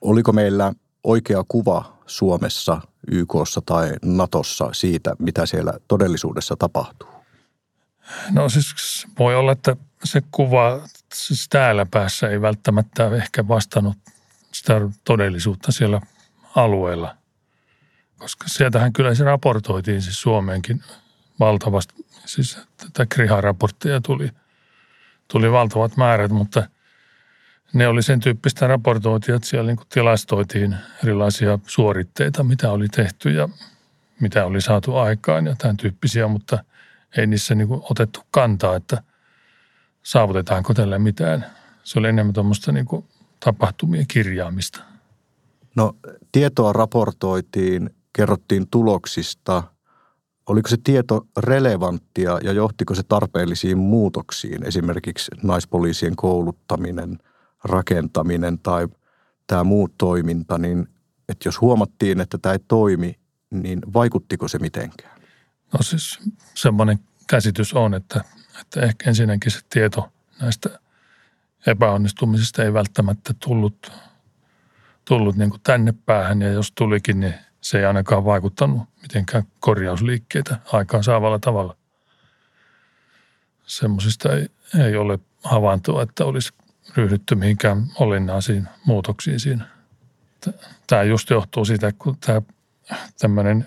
oliko 0.00 0.32
meillä 0.32 0.72
oikea 1.04 1.44
kuva 1.48 1.98
Suomessa, 2.06 2.80
YKssa 3.10 3.60
tai 3.66 3.92
Natossa 4.04 4.68
siitä, 4.72 5.16
mitä 5.18 5.46
siellä 5.46 5.72
todellisuudessa 5.88 6.56
tapahtuu? 6.58 7.08
No 8.30 8.48
siis 8.48 9.06
voi 9.18 9.36
olla, 9.36 9.52
että 9.52 9.76
se 10.04 10.22
kuva 10.32 10.88
siis 11.14 11.46
täällä 11.48 11.86
päässä 11.86 12.28
ei 12.28 12.40
välttämättä 12.40 13.16
ehkä 13.16 13.48
vastannut 13.48 13.96
sitä 14.52 14.80
todellisuutta 15.04 15.72
siellä 15.72 16.00
alueella. 16.56 17.16
Koska 18.18 18.48
sieltähän 18.48 18.92
kyllä 18.92 19.14
se 19.14 19.24
raportoitiin 19.24 20.02
siis 20.02 20.20
Suomeenkin 20.20 20.82
valtavasti. 21.40 21.94
Siis 22.24 22.58
tätä 22.76 23.06
Kriha-raporttia 23.06 24.00
tuli, 24.00 24.30
tuli 25.28 25.52
valtavat 25.52 25.96
määrät, 25.96 26.30
mutta 26.30 26.68
ne 27.72 27.88
oli 27.88 28.02
sen 28.02 28.20
tyyppistä 28.20 28.66
raportointia, 28.66 29.34
että 29.34 29.48
siellä 29.48 29.72
niin 29.72 29.86
tilastoitiin 29.88 30.76
erilaisia 31.04 31.58
suoritteita, 31.66 32.44
mitä 32.44 32.70
oli 32.70 32.88
tehty 32.88 33.30
ja 33.30 33.48
mitä 34.20 34.46
oli 34.46 34.60
saatu 34.60 34.96
aikaan 34.96 35.46
ja 35.46 35.56
tämän 35.58 35.76
tyyppisiä, 35.76 36.28
mutta 36.28 36.64
ei 37.16 37.26
niissä 37.26 37.54
niin 37.54 37.68
otettu 37.90 38.20
kantaa, 38.30 38.76
että 38.76 39.02
saavutetaanko 40.02 40.74
tällä 40.74 40.98
mitään. 40.98 41.46
Se 41.84 41.98
oli 41.98 42.08
enemmän 42.08 42.32
tuommoista 42.32 42.72
niin 42.72 42.86
tapahtumien 43.44 44.06
kirjaamista? 44.08 44.80
No 45.74 45.96
tietoa 46.32 46.72
raportoitiin, 46.72 47.90
kerrottiin 48.12 48.68
tuloksista. 48.68 49.62
Oliko 50.52 50.68
se 50.68 50.76
tieto 50.84 51.26
relevanttia 51.36 52.38
ja 52.42 52.52
johtiko 52.52 52.94
se 52.94 53.02
tarpeellisiin 53.02 53.78
muutoksiin, 53.78 54.66
esimerkiksi 54.66 55.30
naispoliisien 55.42 56.16
kouluttaminen, 56.16 57.18
rakentaminen 57.64 58.58
tai 58.58 58.88
tämä 59.46 59.64
muu 59.64 59.88
toiminta, 59.98 60.58
niin 60.58 60.88
että 61.28 61.48
jos 61.48 61.60
huomattiin, 61.60 62.20
että 62.20 62.38
tämä 62.38 62.52
ei 62.52 62.58
toimi, 62.68 63.18
niin 63.50 63.78
vaikuttiko 63.94 64.48
se 64.48 64.58
mitenkään? 64.58 65.20
No 65.72 65.78
siis 65.82 66.18
semmoinen 66.54 66.98
käsitys 67.26 67.74
on, 67.74 67.94
että, 67.94 68.24
että 68.60 68.80
ehkä 68.80 69.10
ensinnäkin 69.10 69.52
se 69.52 69.60
tieto 69.70 70.12
näistä 70.40 70.78
epäonnistumisesta 71.66 72.64
ei 72.64 72.72
välttämättä 72.72 73.34
tullut, 73.44 73.92
tullut 75.04 75.36
niin 75.36 75.50
kuin 75.50 75.60
tänne 75.62 75.94
päähän 76.06 76.42
ja 76.42 76.48
jos 76.48 76.72
tulikin, 76.72 77.20
niin 77.20 77.34
se 77.62 77.78
ei 77.78 77.84
ainakaan 77.84 78.24
vaikuttanut 78.24 78.82
mitenkään 79.02 79.44
korjausliikkeitä 79.60 80.58
aikaan 80.72 81.04
saavalla 81.04 81.38
tavalla. 81.38 81.76
Semmoisista 83.66 84.32
ei, 84.32 84.48
ei 84.80 84.96
ole 84.96 85.18
havaintoa, 85.44 86.02
että 86.02 86.24
olisi 86.24 86.52
ryhdytty 86.96 87.34
mihinkään 87.34 87.86
olennaisiin 87.98 88.68
muutoksiin 88.86 89.40
siinä. 89.40 89.68
Tämä 90.86 91.02
just 91.02 91.30
johtuu 91.30 91.64
siitä, 91.64 91.92
kun 91.98 92.16
tämä 92.26 92.42
tämmöinen 93.20 93.66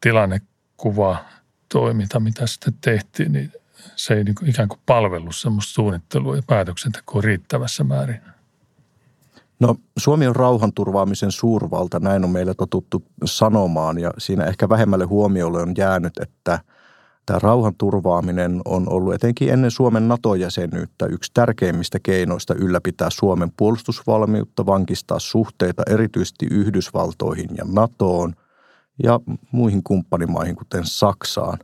tilannekuva 0.00 1.24
toiminta, 1.68 2.20
mitä 2.20 2.46
sitten 2.46 2.74
tehtiin, 2.80 3.32
niin 3.32 3.52
se 3.96 4.14
ei 4.14 4.24
niin 4.24 4.34
ikään 4.46 4.68
kuin 4.68 4.80
palvellut 4.86 5.36
semmoista 5.36 5.72
suunnittelua 5.72 6.36
ja 6.36 6.42
päätöksentekoa 6.46 7.22
riittävässä 7.22 7.84
määrin. 7.84 8.20
No 9.60 9.74
Suomi 9.98 10.26
on 10.26 10.36
rauhanturvaamisen 10.36 11.32
suurvalta, 11.32 12.00
näin 12.00 12.24
on 12.24 12.30
meillä 12.30 12.54
totuttu 12.54 13.02
sanomaan 13.24 13.98
ja 13.98 14.10
siinä 14.18 14.44
ehkä 14.44 14.68
vähemmälle 14.68 15.04
huomiolle 15.04 15.62
on 15.62 15.74
jäänyt, 15.76 16.12
että 16.20 16.60
Tämä 17.26 17.38
rauhan 17.38 17.74
turvaaminen 17.78 18.60
on 18.64 18.88
ollut 18.92 19.14
etenkin 19.14 19.52
ennen 19.52 19.70
Suomen 19.70 20.08
NATO-jäsenyyttä 20.08 21.06
yksi 21.06 21.30
tärkeimmistä 21.34 21.98
keinoista 22.02 22.54
ylläpitää 22.54 23.10
Suomen 23.10 23.52
puolustusvalmiutta, 23.56 24.66
vankistaa 24.66 25.18
suhteita 25.18 25.82
erityisesti 25.90 26.46
Yhdysvaltoihin 26.50 27.48
ja 27.56 27.64
NATOon 27.72 28.34
ja 29.02 29.20
muihin 29.52 29.82
kumppanimaihin, 29.82 30.56
kuten 30.56 30.84
Saksaan. 30.84 31.58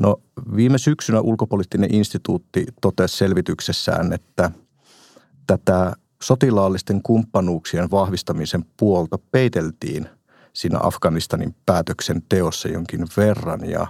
No 0.00 0.16
viime 0.56 0.78
syksynä 0.78 1.20
ulkopoliittinen 1.20 1.94
instituutti 1.94 2.66
totesi 2.80 3.16
selvityksessään, 3.16 4.12
että 4.12 4.50
tätä 5.46 5.92
sotilaallisten 6.26 7.02
kumppanuuksien 7.02 7.90
vahvistamisen 7.90 8.64
puolta 8.76 9.18
peiteltiin 9.32 10.08
siinä 10.52 10.78
Afganistanin 10.82 11.54
päätöksenteossa 11.66 12.68
jonkin 12.68 13.06
verran 13.16 13.70
ja 13.70 13.86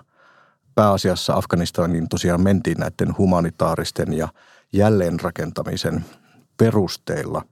pääasiassa 0.75 1.35
Afganistanin 1.35 2.09
tosiaan 2.09 2.41
mentiin 2.41 2.79
näiden 2.79 3.19
humanitaaristen 3.19 4.13
ja 4.13 4.29
jälleenrakentamisen 4.73 6.05
perusteilla. 6.57 7.43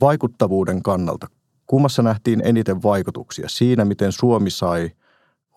Vaikuttavuuden 0.00 0.82
kannalta 0.82 1.26
kummassa 1.66 2.02
nähtiin 2.02 2.42
eniten 2.44 2.82
vaikutuksia 2.82 3.48
siinä, 3.48 3.84
miten 3.84 4.12
Suomi 4.12 4.50
sai 4.50 4.90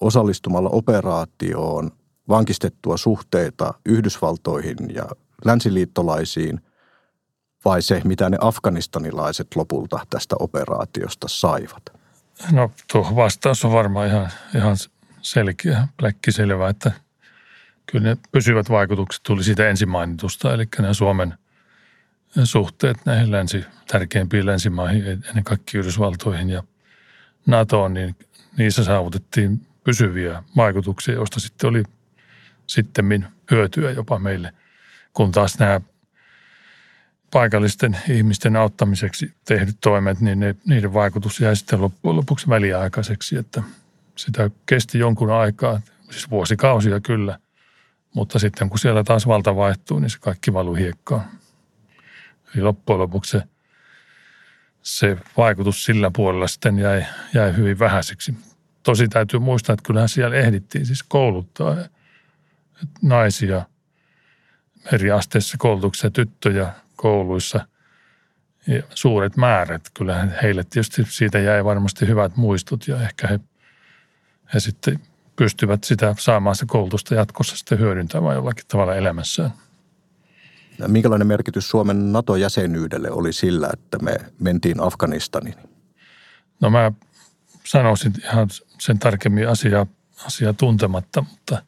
osallistumalla 0.02 0.70
operaatioon 0.70 1.92
vankistettua 2.30 2.98
suhteita 2.98 3.74
Yhdysvaltoihin 3.86 4.78
ja 4.96 5.06
länsiliittolaisiin– 5.46 6.62
vai 7.66 7.82
se, 7.82 8.02
mitä 8.04 8.30
ne 8.30 8.38
afganistanilaiset 8.42 9.48
lopulta 9.56 10.00
tästä 10.10 10.36
operaatiosta 10.40 11.28
saivat? 11.28 11.84
No 12.52 12.72
tuo 12.92 13.16
vastaus 13.16 13.66
on 13.66 13.72
varmaan 13.72 14.08
ihan, 14.08 14.30
ihan 14.56 14.76
selkeä, 15.22 15.88
pläkkiselvä, 15.98 16.70
että 16.70 16.92
kyllä 17.86 18.10
ne 18.10 18.18
pysyvät 18.32 18.70
vaikutukset 18.70 19.24
tuli 19.24 19.44
siitä 19.44 19.70
ensin 19.70 19.90
mainitusta, 19.90 20.54
eli 20.54 20.66
nämä 20.80 20.94
Suomen 20.94 21.34
suhteet 22.44 22.98
näihin 23.06 23.32
länsi, 23.32 23.66
tärkeimpiin 23.88 24.46
länsimaihin, 24.46 25.06
ennen 25.06 25.44
kaikkea 25.44 25.80
Yhdysvaltoihin 25.80 26.50
ja 26.50 26.64
NATOon, 27.46 27.94
niin 27.94 28.16
niissä 28.58 28.84
saavutettiin 28.84 29.68
pysyviä 29.84 30.44
vaikutuksia, 30.56 31.14
joista 31.14 31.40
sitten 31.40 31.70
oli 31.70 31.84
sitten 32.68 33.28
hyötyä 33.52 33.92
jopa 33.92 34.20
meille, 34.20 34.54
kun 35.14 35.32
taas 35.32 35.60
nämä 35.60 35.82
paikallisten 37.36 37.98
ihmisten 38.10 38.56
auttamiseksi 38.56 39.34
tehdyt 39.46 39.78
toimet, 39.82 40.22
niin 40.22 40.40
ne, 40.40 40.56
niiden 40.66 40.94
vaikutus 40.94 41.40
jäi 41.40 41.56
sitten 41.56 41.82
loppujen 41.82 42.16
lopuksi 42.16 42.50
väliaikaiseksi, 42.50 43.38
että 43.38 43.64
sitä 44.16 44.50
kesti 44.66 45.00
jonkun 45.00 45.32
aikaa, 45.32 45.82
siis 46.12 46.30
vuosikausia 46.30 47.00
kyllä, 47.00 47.40
mutta 48.14 48.40
sitten 48.40 48.70
kun 48.70 48.80
siellä 48.80 49.04
taas 49.04 49.28
valta 49.28 49.56
vaihtuu, 49.56 50.00
niin 50.00 50.10
se 50.10 50.18
kaikki 50.20 50.54
valuu 50.54 50.76
hiekkaan. 50.76 51.26
Eli 52.56 52.64
loppujen 52.64 53.00
lopuksi 53.00 53.32
se, 53.32 53.44
se 54.82 55.18
vaikutus 55.38 55.86
sillä 55.86 56.12
puolella 56.16 56.48
sitten 56.48 56.80
jäi, 56.80 57.06
jäi 57.34 57.56
hyvin 57.58 57.80
vähäiseksi. 57.80 58.34
Tosi 58.84 59.08
täytyy 59.08 59.40
muistaa, 59.40 59.74
että 59.74 59.88
kyllähän 59.88 60.10
siellä 60.10 60.36
ehdittiin 60.36 60.86
siis 60.86 61.04
kouluttaa 61.04 61.76
naisia 63.02 63.66
eri 64.92 65.12
asteissa 65.12 65.58
koulutuksessa, 65.58 66.10
tyttöjä– 66.10 66.74
kouluissa 67.06 67.68
suuret 68.90 69.38
määrät. 69.38 69.82
Kyllähän 69.94 70.36
heille 70.42 70.64
tietysti 70.64 71.04
siitä 71.10 71.40
jäi 71.40 71.66
varmasti 71.66 72.08
hyvät 72.08 72.38
muistot 72.38 72.88
ja 72.88 73.02
ehkä 73.02 73.28
he, 73.28 73.40
he 74.54 74.60
sitten 74.60 75.00
pystyvät 75.36 75.84
sitä 75.84 76.16
saamaan 76.20 76.56
se 76.56 76.66
koulutusta 76.66 77.16
jatkossa 77.16 77.58
sitten 77.58 77.80
hyödyntämään 77.80 78.36
jollakin 78.36 78.66
tavalla 78.68 78.96
elämässään. 78.96 79.52
Minkälainen 80.88 81.28
merkitys 81.28 81.70
Suomen 81.70 82.12
NATO-jäsenyydelle 82.12 83.12
oli 83.12 83.34
sillä, 83.34 83.70
että 83.74 83.98
me 84.02 84.18
mentiin 84.40 84.84
Afganistaniin? 84.84 85.56
No 86.62 86.70
mä 86.70 86.92
sanoisin 87.64 88.14
ihan 88.24 88.48
sen 88.80 89.00
tarkemmin 89.00 89.50
asiaa, 89.50 89.86
asiaa 90.26 90.54
tuntematta, 90.54 91.22
mutta 91.22 91.64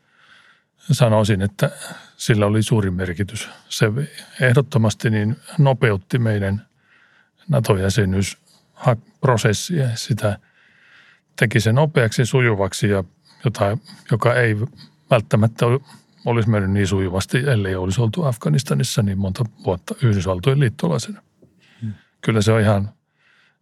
sanoisin, 0.92 1.42
että 1.42 1.72
sillä 2.18 2.46
oli 2.46 2.64
suuri 2.64 2.92
merkitys. 2.92 3.50
Se 3.70 3.86
ehdottomasti 4.42 5.10
niin 5.10 5.36
nopeutti 5.58 6.20
meidän 6.20 6.68
NATO-jäsenyysprosessia. 7.48 9.90
Sitä 9.96 10.40
teki 11.36 11.60
se 11.60 11.74
nopeaksi 11.74 12.26
sujuvaksi 12.26 12.90
ja 12.90 13.04
jota, 13.46 13.78
joka 14.12 14.34
ei 14.34 14.56
välttämättä 15.10 15.66
olisi 16.26 16.50
mennyt 16.50 16.72
niin 16.72 16.88
sujuvasti, 16.88 17.38
ellei 17.38 17.76
olisi 17.76 18.02
oltu 18.02 18.24
Afganistanissa 18.24 19.04
niin 19.04 19.18
monta 19.18 19.46
vuotta 19.66 19.96
Yhdysvaltojen 20.02 20.60
liittolaisena. 20.60 21.22
Hmm. 21.82 21.94
Kyllä 22.22 22.42
se 22.42 22.52
on 22.52 22.62
ihan, 22.62 22.90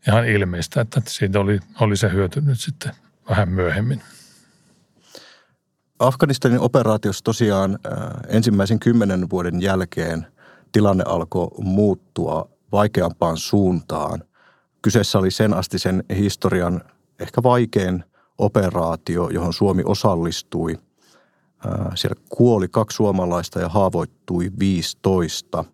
ihan 0.08 0.28
ilmeistä, 0.28 0.82
että 0.82 1.02
siitä 1.06 1.40
oli, 1.40 1.60
oli 1.80 1.98
se 1.98 2.12
hyöty 2.12 2.42
nyt 2.42 2.60
sitten 2.60 2.92
vähän 3.30 3.50
myöhemmin. 3.50 4.02
Afganistanin 6.00 6.60
operaatiossa 6.60 7.24
tosiaan 7.24 7.72
äh, 7.86 7.98
ensimmäisen 8.28 8.80
kymmenen 8.80 9.30
vuoden 9.30 9.62
jälkeen 9.62 10.28
tilanne 10.72 11.04
alkoi 11.08 11.48
muuttua 11.58 12.50
vaikeampaan 12.72 13.38
suuntaan. 13.38 14.24
Kyseessä 14.82 15.20
oli 15.20 15.32
sen 15.32 15.54
asti 15.54 15.80
sen 15.80 16.04
historian 16.18 16.82
ehkä 17.20 17.44
vaikein 17.44 18.04
operaatio, 18.38 19.30
johon 19.30 19.54
Suomi 19.54 19.84
osallistui. 19.86 20.78
Äh, 21.66 21.92
siellä 21.96 22.22
kuoli 22.30 22.68
kaksi 22.68 22.96
suomalaista 22.96 23.60
ja 23.60 23.70
haavoittui 23.70 24.52
15. 24.60 25.66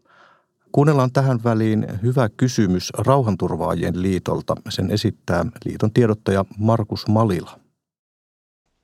Kuunnellaan 0.71 1.12
tähän 1.12 1.39
väliin 1.43 1.88
hyvä 2.03 2.29
kysymys 2.29 2.89
Rauhanturvaajien 2.97 4.01
liitolta. 4.01 4.55
Sen 4.69 4.91
esittää 4.91 5.45
liiton 5.65 5.93
tiedottaja 5.93 6.45
Markus 6.57 7.07
Malila. 7.07 7.61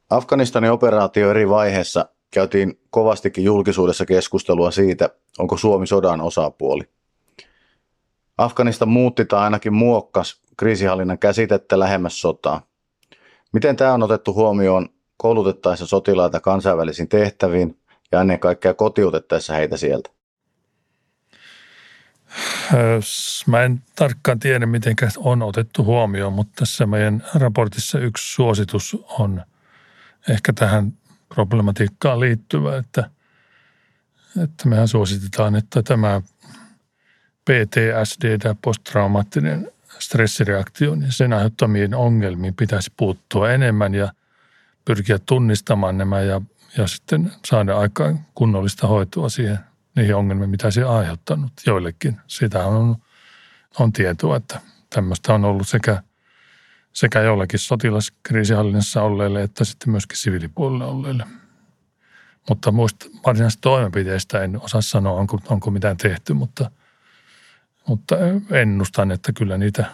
Afganistanin 0.10 0.72
operaatio 0.72 1.30
eri 1.30 1.50
vaiheessa 1.50 2.10
käytiin 2.32 2.80
kovastikin 2.89 3.43
julkisuudessa 3.43 4.06
keskustelua 4.06 4.72
siitä, 4.72 5.10
onko 5.39 5.58
Suomi 5.58 5.88
sodan 5.88 6.22
osapuoli. 6.22 6.84
Afganistan 8.38 8.89
muutti 8.89 9.26
tai 9.26 9.39
ainakin 9.39 9.74
muokkas 9.74 10.41
kriisihallinnan 10.58 11.20
käsitettä 11.20 11.80
lähemmäs 11.80 12.22
sotaa. 12.22 12.62
Miten 13.54 13.76
tämä 13.76 13.93
on 13.93 14.04
otettu 14.04 14.34
huomioon 14.34 14.89
koulutettaessa 15.17 15.86
sotilaita 15.88 16.39
kansainvälisiin 16.39 17.10
tehtäviin 17.10 17.80
ja 18.12 18.22
ennen 18.22 18.39
kaikkea 18.39 18.74
kotiutettaessa 18.74 19.54
heitä 19.54 19.78
sieltä? 19.78 20.10
Mä 23.48 23.63
en 23.63 23.82
tarkkaan 23.96 24.39
tiedä, 24.39 24.65
miten 24.65 24.96
on 25.17 25.41
otettu 25.41 25.84
huomioon, 25.84 26.34
mutta 26.34 26.54
tässä 26.56 26.86
meidän 26.86 27.24
raportissa 27.36 28.00
yksi 28.00 28.34
suositus 28.34 28.98
on– 29.20 29.41
ehkä 30.30 30.54
tähän 30.54 30.94
problematiikkaan 31.36 32.20
liittyvä, 32.20 32.78
että, 32.78 33.10
että 34.44 34.68
mehän 34.68 34.88
suositetaan, 34.88 35.56
että 35.56 35.84
tämä 35.84 36.22
PTSD, 37.46 38.38
tämä 38.38 38.56
posttraumaattinen 38.62 39.72
stressireaktio, 40.00 40.96
niin 40.96 41.12
sen 41.12 41.34
aiheuttamiin 41.34 41.96
ongelmiin 41.96 42.56
pitäisi 42.56 42.94
puuttua 42.98 43.52
enemmän 43.52 43.96
ja 43.96 44.12
pyrkiä 44.86 45.20
tunnistamaan 45.20 45.98
nämä 45.98 46.22
ja, 46.22 46.42
ja 46.78 46.88
sitten 46.88 47.32
saada 47.46 47.78
aikaan 47.78 48.20
kunnollista 48.36 48.88
hoitoa 48.88 49.30
siihen 49.30 49.60
niihin 49.96 50.16
ongelmiin, 50.16 50.50
mitä 50.50 50.72
se 50.72 50.86
on 50.86 50.98
aiheuttanut 50.98 51.52
joillekin. 51.66 52.18
Sitä 52.28 52.66
on, 52.66 52.96
on 53.80 53.94
tietoa, 53.94 54.38
että 54.38 54.62
tämmöistä 54.90 55.34
on 55.34 55.46
ollut 55.46 55.68
sekä 55.68 56.04
sekä 56.97 57.21
jollakin 57.21 57.60
sotilaskriisihallinnassa 57.60 59.01
olleille 59.01 59.43
että 59.43 59.65
sitten 59.65 59.89
myöskin 59.91 60.17
siviilipuolella 60.17 60.86
olleille. 60.86 61.23
Mutta 62.49 62.71
muista 62.71 63.05
varsinaisista 63.25 63.62
toimenpiteistä 63.62 64.43
en 64.43 64.62
osaa 64.62 64.81
sanoa, 64.81 65.13
onko, 65.13 65.39
onko 65.49 65.71
mitään 65.71 65.97
tehty, 65.97 66.33
mutta, 66.33 66.71
mutta 67.88 68.15
ennustan, 68.51 69.12
että 69.12 69.31
kyllä 69.33 69.57
niitä 69.57 69.86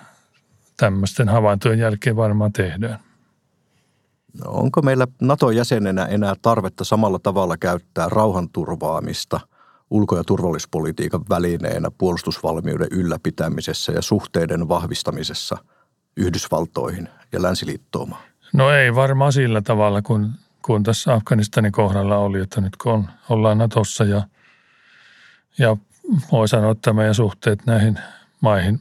tämmöisten 0.77 1.29
havaintojen 1.29 1.79
jälkeen 1.79 2.15
varmaan 2.15 2.53
tehdään. 2.53 2.99
No, 4.43 4.51
onko 4.51 4.81
meillä 4.81 5.07
NATO-jäsenenä 5.21 6.05
enää 6.05 6.35
tarvetta 6.41 6.83
samalla 6.83 7.19
tavalla 7.19 7.57
käyttää 7.57 8.09
rauhanturvaamista 8.09 9.39
ulko- 9.89 10.17
ja 10.17 10.23
turvallisuuspolitiikan 10.23 11.25
välineenä 11.29 11.91
puolustusvalmiuden 11.97 12.87
ylläpitämisessä 12.91 13.91
ja 13.91 14.01
suhteiden 14.01 14.67
vahvistamisessa– 14.67 15.57
Yhdysvaltoihin 16.17 17.09
ja 17.31 17.41
länsiliittoomaan? 17.41 18.21
No 18.53 18.71
ei 18.71 18.95
varmaan 18.95 19.33
sillä 19.33 19.61
tavalla 19.61 20.01
kuin, 20.01 20.29
kuin 20.61 20.83
tässä 20.83 21.13
Afganistanin 21.13 21.71
kohdalla 21.71 22.17
oli, 22.17 22.41
että 22.41 22.61
nyt 22.61 22.75
kun 22.75 22.93
on, 22.93 23.09
ollaan 23.29 23.57
Natossa 23.57 24.03
ja, 24.03 24.27
ja 25.57 25.77
voi 26.31 26.47
sanoa, 26.47 26.71
että 26.71 26.93
meidän 26.93 27.15
suhteet 27.15 27.65
näihin 27.65 27.99
maihin, 28.41 28.79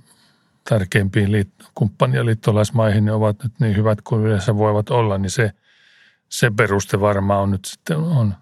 tärkeimpiin 0.69 1.29
liit- 1.33 1.67
kumppani- 1.75 2.17
ja 2.17 2.25
liittolaismaihin, 2.25 3.05
ne 3.05 3.13
ovat 3.13 3.43
nyt 3.43 3.53
niin 3.61 3.77
hyvät 3.77 3.99
kuin 4.03 4.23
yleensä 4.23 4.57
voivat 4.57 4.91
olla, 4.91 5.19
niin 5.19 5.31
se, 5.31 5.53
se 6.29 6.51
peruste 6.57 7.01
varmaan 7.01 7.43
on 7.43 7.51
nyt 7.51 7.65
sitten 7.65 7.97
on, 7.97 8.35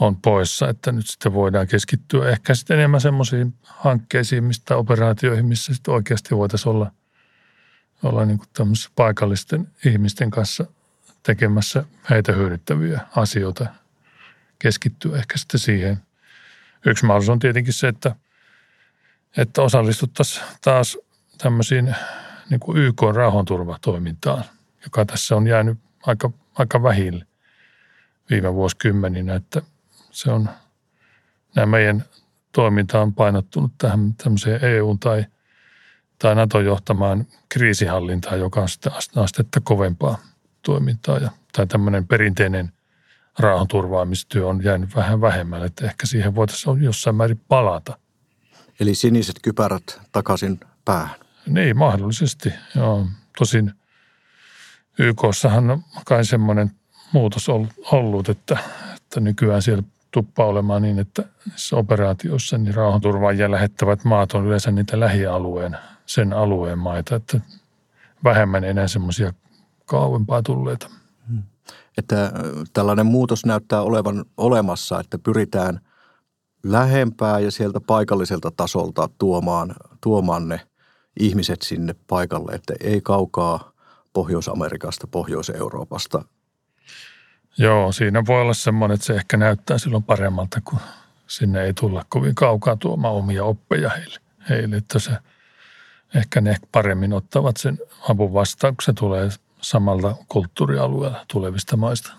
on 0.00 0.16
poissa, 0.16 0.68
että 0.68 0.92
nyt 0.92 1.06
sitten 1.06 1.34
voidaan 1.34 1.66
keskittyä 1.66 2.30
ehkä 2.30 2.54
sitten 2.54 2.78
enemmän 2.78 3.00
semmoisiin 3.00 3.54
hankkeisiin, 3.62 4.44
mistä 4.44 4.76
operaatioihin, 4.76 5.46
missä 5.46 5.74
sitten 5.74 5.94
oikeasti 5.94 6.36
voitaisiin 6.36 6.70
olla, 6.74 6.90
olla 8.02 8.24
niin 8.24 8.38
kuin 8.38 8.70
paikallisten 8.96 9.68
ihmisten 9.84 10.30
kanssa 10.30 10.66
tekemässä 11.22 11.84
heitä 12.10 12.32
hyödyttäviä 12.32 13.00
asioita, 13.16 13.66
keskittyä 14.58 15.18
ehkä 15.18 15.38
sitten 15.38 15.60
siihen. 15.60 15.96
Yksi 16.86 17.06
mahdollisuus 17.06 17.32
on 17.32 17.38
tietenkin 17.38 17.72
se, 17.72 17.88
että, 17.88 18.16
että 19.36 19.62
osallistuttaisiin 19.62 20.46
taas 20.60 20.98
tämmöisiin 21.38 21.94
niin 22.50 22.60
kuin 22.60 22.78
YK 22.78 23.02
rauhanturvatoimintaan, 23.14 24.44
joka 24.84 25.04
tässä 25.04 25.36
on 25.36 25.46
jäänyt 25.46 25.78
aika, 26.06 26.30
aika 26.54 26.82
vähille 26.82 27.26
viime 28.30 28.54
vuosikymmeninä, 28.54 29.34
että 29.34 29.62
se 30.10 30.30
on, 30.30 30.48
nämä 31.56 31.66
meidän 31.66 32.04
toiminta 32.52 33.00
on 33.00 33.14
painottunut 33.14 33.72
tähän 33.78 34.14
tämmöiseen 34.14 34.64
EU- 34.64 34.96
tai, 34.96 35.26
tai 36.20 36.34
NATO 36.34 36.60
johtamaan 36.60 37.26
kriisihallintaan, 37.48 38.38
joka 38.38 38.60
on 38.60 38.68
sitten 38.68 38.92
astetta 39.16 39.60
kovempaa 39.60 40.18
toimintaa 40.62 41.18
ja, 41.18 41.30
tai 41.52 41.66
tämmöinen 41.66 42.06
perinteinen 42.06 42.72
rauhanturvaamistyö 43.38 44.46
on 44.46 44.64
jäänyt 44.64 44.96
vähän 44.96 45.20
vähemmälle, 45.20 45.66
että 45.66 45.86
ehkä 45.86 46.06
siihen 46.06 46.34
voitaisiin 46.34 46.82
jossain 46.82 47.16
määrin 47.16 47.40
palata. 47.48 47.98
Eli 48.80 48.94
siniset 48.94 49.36
kypärät 49.42 50.00
takaisin 50.12 50.60
päähän. 50.84 51.16
Niin, 51.46 51.78
mahdollisesti. 51.78 52.52
Joo. 52.76 53.06
Tosin 53.38 53.72
YKssahan 54.98 55.70
on 55.70 55.82
kai 56.04 56.24
semmoinen 56.24 56.70
muutos 57.12 57.48
ollut, 57.92 58.28
että, 58.28 58.58
että 58.96 59.20
nykyään 59.20 59.62
siellä 59.62 59.82
tuppaa 60.10 60.46
olemaan 60.46 60.82
niin, 60.82 60.98
että 60.98 61.24
operaatioissa 61.72 62.58
niin 62.58 62.74
rauhanturvaajia 62.74 63.50
lähettävät 63.50 64.04
maat 64.04 64.32
on 64.32 64.46
yleensä 64.46 64.70
niitä 64.70 65.00
lähialueen, 65.00 65.76
sen 66.10 66.32
alueen 66.32 66.78
maita, 66.78 67.16
että 67.16 67.40
vähemmän 68.24 68.64
enää 68.64 68.88
semmoisia 68.88 69.32
kauempaa 69.86 70.42
tulleita. 70.42 70.90
Hmm. 71.28 71.42
Että 71.98 72.32
tällainen 72.72 73.06
muutos 73.06 73.46
näyttää 73.46 73.82
olevan 73.82 74.24
olemassa, 74.36 75.00
että 75.00 75.18
pyritään 75.18 75.80
lähempää 76.62 77.38
ja 77.38 77.50
sieltä 77.50 77.80
paikalliselta 77.80 78.50
tasolta 78.50 79.08
tuomaan, 79.18 79.74
tuomaan 80.00 80.48
ne 80.48 80.60
ihmiset 81.20 81.62
sinne 81.62 81.94
paikalle, 82.06 82.52
että 82.52 82.74
ei 82.80 83.00
kaukaa 83.00 83.72
Pohjois-Amerikasta, 84.12 85.06
Pohjois-Euroopasta. 85.06 86.24
Joo, 87.58 87.92
siinä 87.92 88.26
voi 88.26 88.40
olla 88.40 88.54
semmoinen, 88.54 88.94
että 88.94 89.06
se 89.06 89.14
ehkä 89.14 89.36
näyttää 89.36 89.78
silloin 89.78 90.02
paremmalta, 90.02 90.60
kun 90.64 90.78
sinne 91.26 91.62
ei 91.62 91.74
tulla 91.74 92.04
kovin 92.08 92.34
kaukaa 92.34 92.76
tuomaan 92.76 93.14
omia 93.14 93.44
oppeja 93.44 93.90
heille. 93.90 94.18
heille 94.48 94.76
että 94.76 94.98
se, 94.98 95.10
ehkä 96.14 96.40
ne 96.40 96.56
paremmin 96.72 97.12
ottavat 97.12 97.56
sen 97.56 97.78
avun 98.08 98.32
vastaan, 98.32 98.76
kun 98.76 98.84
se 98.84 98.92
tulee 98.92 99.28
samalta 99.60 100.16
kulttuurialueella 100.28 101.24
tulevista 101.32 101.76
maista. 101.76 102.12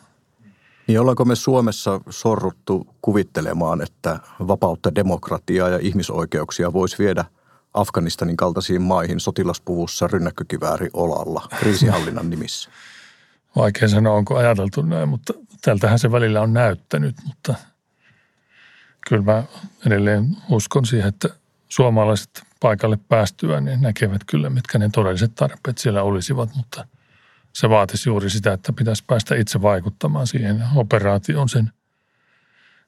Niin 0.87 0.99
ollaanko 0.99 1.25
me 1.25 1.35
Suomessa 1.35 2.01
sorruttu 2.09 2.87
kuvittelemaan, 3.01 3.81
että 3.81 4.19
vapautta, 4.47 4.95
demokratiaa 4.95 5.69
ja 5.69 5.79
ihmisoikeuksia 5.81 6.73
voisi 6.73 6.97
viedä– 6.99 7.25
Afganistanin 7.73 8.37
kaltaisiin 8.37 8.81
maihin 8.81 9.19
sotilaspuvussa 9.19 10.07
rynnäkkökivääri 10.07 10.89
olalla 10.93 11.47
kriisihallinnan 11.59 12.29
nimissä? 12.29 12.69
Vaikea 13.55 13.87
sanoa, 13.87 14.13
onko 14.13 14.37
ajateltu 14.37 14.81
näin, 14.81 15.09
mutta 15.09 15.33
tältähän 15.61 15.99
se 15.99 16.11
välillä 16.11 16.41
on 16.41 16.53
näyttänyt, 16.53 17.15
mutta 17.25 17.55
kyllä 19.09 19.21
mä 19.21 19.43
edelleen 19.85 20.37
uskon 20.49 20.85
siihen, 20.85 21.07
että 21.07 21.29
suomalaiset 21.69 22.43
paikalle 22.61 22.97
päästyä 23.09 23.61
niin 23.61 23.81
näkevät 23.81 24.21
kyllä, 24.27 24.49
mitkä 24.49 24.77
ne 24.77 24.89
todelliset 24.89 25.35
tarpeet 25.35 25.77
siellä 25.77 26.03
olisivat, 26.03 26.49
mutta 26.55 26.87
se 27.53 27.69
vaatisi 27.69 28.09
juuri 28.09 28.29
sitä, 28.29 28.53
että 28.53 28.73
pitäisi 28.73 29.03
päästä 29.07 29.35
itse 29.35 29.61
vaikuttamaan 29.61 30.27
siihen 30.27 30.63
operaatioon 30.75 31.49
sen, 31.49 31.71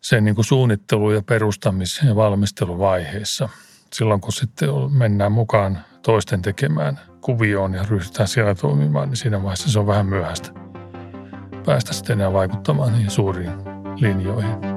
sen 0.01 0.23
niin 0.25 0.36
kuin 0.36 0.45
suunnittelu- 0.45 1.12
ja 1.12 1.21
perustamis- 1.21 2.07
ja 2.07 2.15
valmisteluvaiheessa– 2.15 3.49
silloin 3.93 4.21
kun 4.21 4.33
sitten 4.33 4.69
mennään 4.91 5.31
mukaan 5.31 5.79
toisten 6.01 6.41
tekemään 6.41 6.99
kuvioon 7.21 7.73
ja 7.73 7.83
ryhdytään 7.89 8.27
siellä 8.27 8.55
toimimaan, 8.55 9.09
niin 9.09 9.17
siinä 9.17 9.43
vaiheessa 9.43 9.71
se 9.71 9.79
on 9.79 9.88
vähän 9.88 10.05
myöhäistä 10.05 10.49
päästä 11.65 11.93
sitten 11.93 12.19
enää 12.19 12.33
vaikuttamaan 12.33 12.93
niihin 12.93 13.12
suuriin 13.12 13.51
linjoihin. 13.99 14.72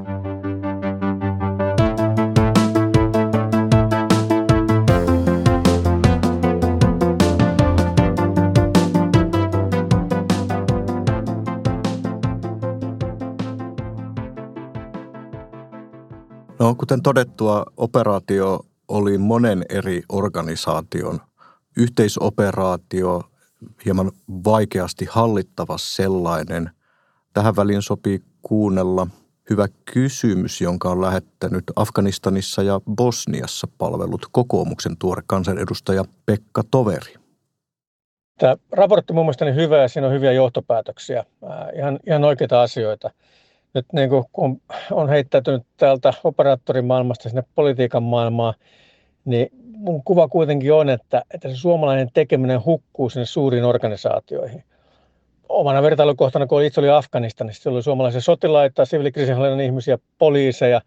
No, 16.66 16.74
kuten 16.74 17.02
todettua, 17.02 17.64
operaatio 17.76 18.60
oli 18.88 19.18
monen 19.18 19.64
eri 19.68 20.02
organisaation 20.08 21.20
yhteisoperaatio, 21.76 23.22
hieman 23.84 24.12
vaikeasti 24.44 25.06
hallittava 25.10 25.78
sellainen. 25.78 26.70
Tähän 27.32 27.56
väliin 27.56 27.82
sopii 27.82 28.22
kuunnella 28.42 29.06
hyvä 29.50 29.66
kysymys, 29.92 30.60
jonka 30.60 30.90
on 30.90 31.00
lähettänyt 31.00 31.64
Afganistanissa 31.76 32.62
ja 32.62 32.80
Bosniassa 32.96 33.68
palvelut 33.78 34.26
kokoomuksen 34.32 34.96
tuore 34.96 35.22
kansanedustaja 35.26 36.04
Pekka 36.26 36.62
Toveri. 36.70 37.14
Tämä 38.38 38.56
raportti 38.72 39.12
on 39.12 39.16
mielestäni 39.16 39.54
hyvä 39.54 39.76
ja 39.76 39.88
siinä 39.88 40.06
on 40.06 40.12
hyviä 40.12 40.32
johtopäätöksiä, 40.32 41.24
ihan, 41.78 41.98
ihan 42.06 42.24
oikeita 42.24 42.62
asioita. 42.62 43.10
Nyt 43.76 43.86
niin 43.92 44.08
kuin, 44.08 44.24
kun 44.32 44.60
on 44.90 45.08
heittäytynyt 45.08 45.62
täältä 45.76 46.12
operaattorimaailmasta 46.24 47.28
sinne 47.28 47.44
politiikan 47.54 48.02
maailmaan, 48.02 48.54
niin 49.24 49.48
mun 49.62 50.04
kuva 50.04 50.28
kuitenkin 50.28 50.72
on, 50.72 50.88
että, 50.88 51.22
että 51.34 51.48
se 51.48 51.56
suomalainen 51.56 52.08
tekeminen 52.14 52.64
hukkuu 52.64 53.10
sinne 53.10 53.26
suuriin 53.26 53.64
organisaatioihin. 53.64 54.64
Omana 55.48 55.82
vertailukohtana, 55.82 56.46
kun 56.46 56.62
itse 56.62 56.80
oli 56.80 56.90
Afganistanissa, 56.90 57.62
siellä 57.62 57.76
oli 57.76 57.82
suomalaisia 57.82 58.20
sotilaita, 58.20 58.84
siviilikriisinhallinnan 58.84 59.60
ihmisiä, 59.60 59.98
poliiseja, 60.18 60.80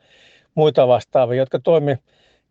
muita 0.55 0.87
vastaavia, 0.87 1.37
jotka 1.37 1.59
toimi 1.59 1.95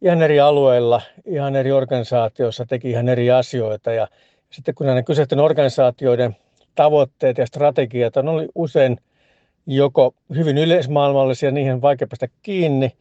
ihan 0.02 0.22
eri 0.22 0.40
alueilla, 0.40 1.00
ihan 1.26 1.56
eri 1.56 1.72
organisaatioissa, 1.72 2.66
teki 2.66 2.90
ihan 2.90 3.08
eri 3.08 3.30
asioita. 3.30 3.92
Ja 3.92 4.08
sitten 4.50 4.74
kun 4.74 4.86
näiden 4.86 5.04
kyseisten 5.04 5.40
organisaatioiden 5.40 6.36
tavoitteet 6.74 7.38
ja 7.38 7.46
strategiat 7.46 8.16
on 8.16 8.28
oli 8.28 8.48
usein 8.54 9.00
joko 9.70 10.14
hyvin 10.36 10.58
yleismaailmallisia, 10.58 11.50
niihin 11.50 11.72
on 11.72 11.82
vaikea 11.82 12.08
päästä 12.08 12.28
kiinni, 12.42 12.92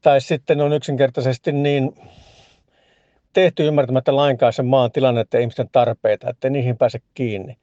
tai 0.00 0.20
sitten 0.20 0.60
on 0.60 0.72
yksinkertaisesti 0.72 1.52
niin 1.52 1.94
tehty 3.32 3.66
ymmärtämättä 3.66 4.16
lainkaan 4.16 4.52
sen 4.52 4.66
maan 4.66 4.92
tilannetta 4.92 5.36
ja 5.36 5.40
ihmisten 5.40 5.68
tarpeita, 5.72 6.30
että 6.30 6.50
niihin 6.50 6.76
pääse 6.76 6.98
kiinni. 7.14 7.56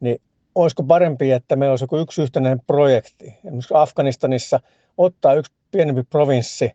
Niin 0.00 0.20
olisiko 0.54 0.82
parempi, 0.82 1.32
että 1.32 1.56
meillä 1.56 1.72
olisi 1.72 1.84
joku 1.84 1.96
yksi 1.96 2.22
yhtenäinen 2.22 2.60
projekti, 2.66 3.26
esimerkiksi 3.44 3.74
Afganistanissa 3.74 4.60
ottaa 4.98 5.34
yksi 5.34 5.52
pienempi 5.70 6.02
provinssi, 6.02 6.72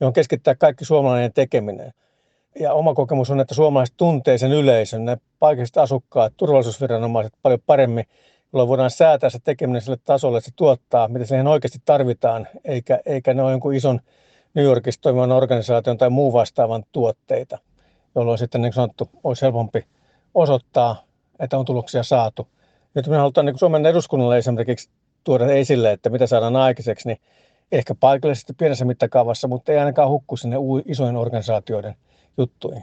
johon 0.00 0.12
keskittää 0.12 0.54
kaikki 0.54 0.84
suomalainen 0.84 1.32
tekeminen. 1.32 1.92
Ja 2.60 2.72
oma 2.72 2.94
kokemus 2.94 3.30
on, 3.30 3.40
että 3.40 3.54
suomalaiset 3.54 3.94
tuntee 3.96 4.38
sen 4.38 4.52
yleisön, 4.52 5.04
ne 5.04 5.16
paikalliset 5.38 5.76
asukkaat, 5.76 6.32
turvallisuusviranomaiset 6.36 7.32
paljon 7.42 7.60
paremmin, 7.66 8.04
jolloin 8.52 8.68
voidaan 8.68 8.90
säätää 8.90 9.30
se 9.30 9.38
tekeminen 9.44 9.82
sille 9.82 9.98
tasolle, 10.04 10.38
että 10.38 10.50
se 10.50 10.56
tuottaa, 10.56 11.08
mitä 11.08 11.24
siihen 11.24 11.46
oikeasti 11.46 11.78
tarvitaan, 11.84 12.48
eikä, 12.64 13.00
eikä 13.06 13.34
ne 13.34 13.42
ole 13.42 13.50
jonkun 13.50 13.74
ison 13.74 14.00
New 14.54 14.64
Yorkissa 14.64 15.00
toimivan 15.00 15.32
organisaation 15.32 15.98
tai 15.98 16.10
muun 16.10 16.32
vastaavan 16.32 16.84
tuotteita 16.92 17.58
jolloin 18.14 18.38
sitten 18.38 18.62
niin 18.62 18.72
sanottu 18.72 19.10
olisi 19.24 19.42
helpompi 19.42 19.86
osoittaa, 20.34 21.04
että 21.38 21.58
on 21.58 21.64
tuloksia 21.64 22.02
saatu. 22.02 22.48
Nyt 22.94 23.06
me 23.06 23.16
halutaan 23.16 23.46
niin 23.46 23.58
Suomen 23.58 23.86
eduskunnalle 23.86 24.38
esimerkiksi 24.38 24.90
tuoda 25.24 25.46
esille, 25.46 25.92
että 25.92 26.10
mitä 26.10 26.26
saadaan 26.26 26.56
aikaiseksi, 26.56 27.08
niin 27.08 27.20
ehkä 27.72 27.94
paikallisesti 27.94 28.52
pienessä 28.52 28.84
mittakaavassa, 28.84 29.48
mutta 29.48 29.72
ei 29.72 29.78
ainakaan 29.78 30.08
hukku 30.08 30.36
sinne 30.36 30.56
isojen 30.84 31.16
organisaatioiden 31.16 31.94
juttuihin. 32.38 32.82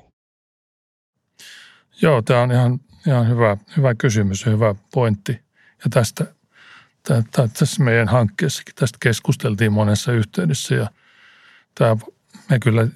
Joo, 2.01 2.21
tämä 2.21 2.41
on 2.41 2.51
ihan, 2.51 2.80
ihan 3.08 3.30
hyvä, 3.30 3.58
hyvä 3.78 3.95
kysymys 3.95 4.45
ja 4.45 4.51
hyvä 4.51 4.75
pointti. 4.93 5.44
Ja 5.84 5.90
tästä, 5.90 6.26
tässä 7.60 7.84
meidän 7.84 8.08
hankkeessakin 8.08 8.76
tästä 8.76 8.98
keskusteltiin 9.02 9.74
monessa 9.74 10.12
yhteydessä 10.12 10.76
ja 10.76 10.90
tämä, 11.76 11.98
me 12.50 12.60
kyllä 12.60 12.88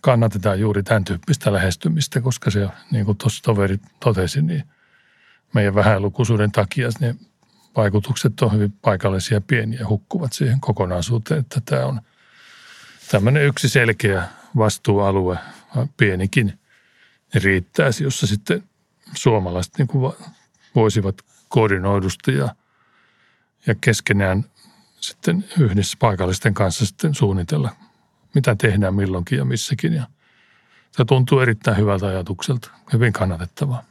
kannatetaan 0.00 0.60
juuri 0.60 0.82
tämän 0.82 1.04
tyyppistä 1.04 1.52
lähestymistä, 1.52 2.20
koska 2.20 2.50
se, 2.50 2.68
niin 2.90 3.04
kuin 3.04 3.18
tuossa 3.18 3.42
toveri 3.42 3.78
totesi, 4.00 4.42
niin 4.42 4.64
meidän 5.54 5.74
vähälukuisuuden 5.74 6.52
takia 6.52 6.88
ne 7.00 7.14
vaikutukset 7.76 8.40
on 8.42 8.52
hyvin 8.52 8.72
paikallisia 8.72 9.40
pieniä, 9.40 9.88
hukkuvat 9.88 10.32
siihen 10.32 10.60
kokonaisuuteen, 10.60 11.40
että 11.40 11.60
tämä 11.64 11.86
on 11.86 12.00
tämmöinen 13.10 13.44
yksi 13.44 13.68
selkeä 13.68 14.28
vastuualue, 14.56 15.38
pienikin, 15.96 16.58
riittäisi, 17.34 18.04
jossa 18.04 18.26
sitten 18.26 18.62
suomalaiset 19.14 19.78
niin 19.78 19.88
kuin 19.88 20.14
voisivat 20.74 21.16
koordinoidusti 21.52 22.34
ja, 22.34 22.54
ja 23.66 23.74
keskenään 23.80 24.44
sitten 25.00 25.44
yhdessä 25.60 25.96
paikallisten 26.00 26.54
kanssa 26.54 26.86
sitten 26.86 27.14
suunnitella, 27.14 27.70
mitä 28.34 28.56
tehdään 28.56 28.94
milloinkin 28.94 29.38
ja 29.38 29.44
missäkin. 29.44 29.92
Ja 29.92 30.06
se 30.90 31.04
tuntuu 31.04 31.40
erittäin 31.40 31.76
hyvältä 31.76 32.06
ajatukselta, 32.06 32.70
hyvin 32.92 33.12
kannatettavaa. 33.12 33.82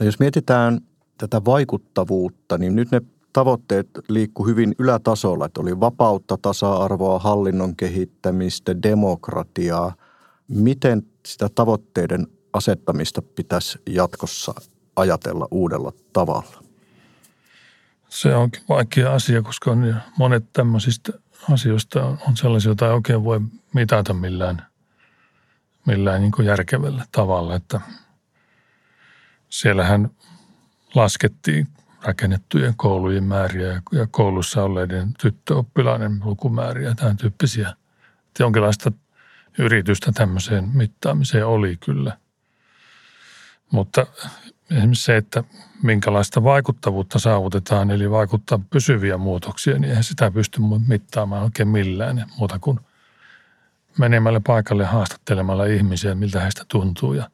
No 0.00 0.06
jos 0.06 0.18
mietitään 0.18 0.80
tätä 1.18 1.44
vaikuttavuutta, 1.44 2.58
niin 2.58 2.76
nyt 2.76 2.90
ne 2.90 3.00
tavoitteet 3.32 3.88
liikku 4.08 4.46
hyvin 4.46 4.74
ylätasolla, 4.78 5.46
että 5.46 5.60
oli 5.60 5.80
vapautta, 5.80 6.38
tasa-arvoa, 6.42 7.18
hallinnon 7.18 7.76
kehittämistä, 7.76 8.82
demokratiaa. 8.82 9.94
Miten 10.48 11.02
sitä 11.26 11.48
tavoitteiden 11.54 12.26
asettamista 12.52 13.22
pitäisi 13.22 13.78
jatkossa 13.86 14.54
ajatella 14.96 15.48
uudella 15.50 15.92
tavalla? 16.12 16.67
Se 18.08 18.34
onkin 18.34 18.62
vaikea 18.68 19.14
asia, 19.14 19.42
koska 19.42 19.70
on 19.70 19.96
monet 20.18 20.44
tämmöisistä 20.52 21.12
asioista 21.52 22.04
on 22.04 22.36
sellaisia, 22.36 22.68
joita 22.68 22.86
ei 22.86 22.92
oikein 22.92 23.24
voi 23.24 23.40
mitata 23.74 24.14
millään, 24.14 24.66
millään 25.86 26.20
niin 26.20 26.44
järkevällä 26.44 27.04
tavalla. 27.12 27.54
Että 27.54 27.80
siellähän 29.48 30.10
laskettiin 30.94 31.68
rakennettujen 32.02 32.74
koulujen 32.76 33.24
määriä 33.24 33.82
ja 33.92 34.06
koulussa 34.10 34.64
olleiden 34.64 35.14
tyttöoppilaiden 35.20 36.20
lukumääriä 36.24 36.88
ja 36.88 36.94
tämän 36.94 37.16
tyyppisiä. 37.16 37.68
Että 38.26 38.42
jonkinlaista 38.42 38.92
yritystä 39.58 40.12
tämmöiseen 40.12 40.68
mittaamiseen 40.68 41.46
oli 41.46 41.76
kyllä. 41.76 42.16
Mutta 43.70 44.06
esimerkiksi 44.70 45.04
se, 45.04 45.16
että 45.16 45.44
minkälaista 45.82 46.44
vaikuttavuutta 46.44 47.18
saavutetaan, 47.18 47.90
eli 47.90 48.10
vaikuttaa 48.10 48.60
pysyviä 48.70 49.18
muutoksia, 49.18 49.78
niin 49.78 49.90
eihän 49.90 50.04
sitä 50.04 50.30
pysty 50.30 50.60
mittaamaan 50.86 51.42
oikein 51.42 51.68
millään 51.68 52.26
muuta 52.38 52.58
kuin 52.58 52.80
menemällä 53.98 54.40
paikalle 54.40 54.84
haastattelemalla 54.84 55.64
ihmisiä, 55.64 56.14
miltä 56.14 56.40
heistä 56.40 56.64
tuntuu. 56.68 57.12
Ja 57.14 57.30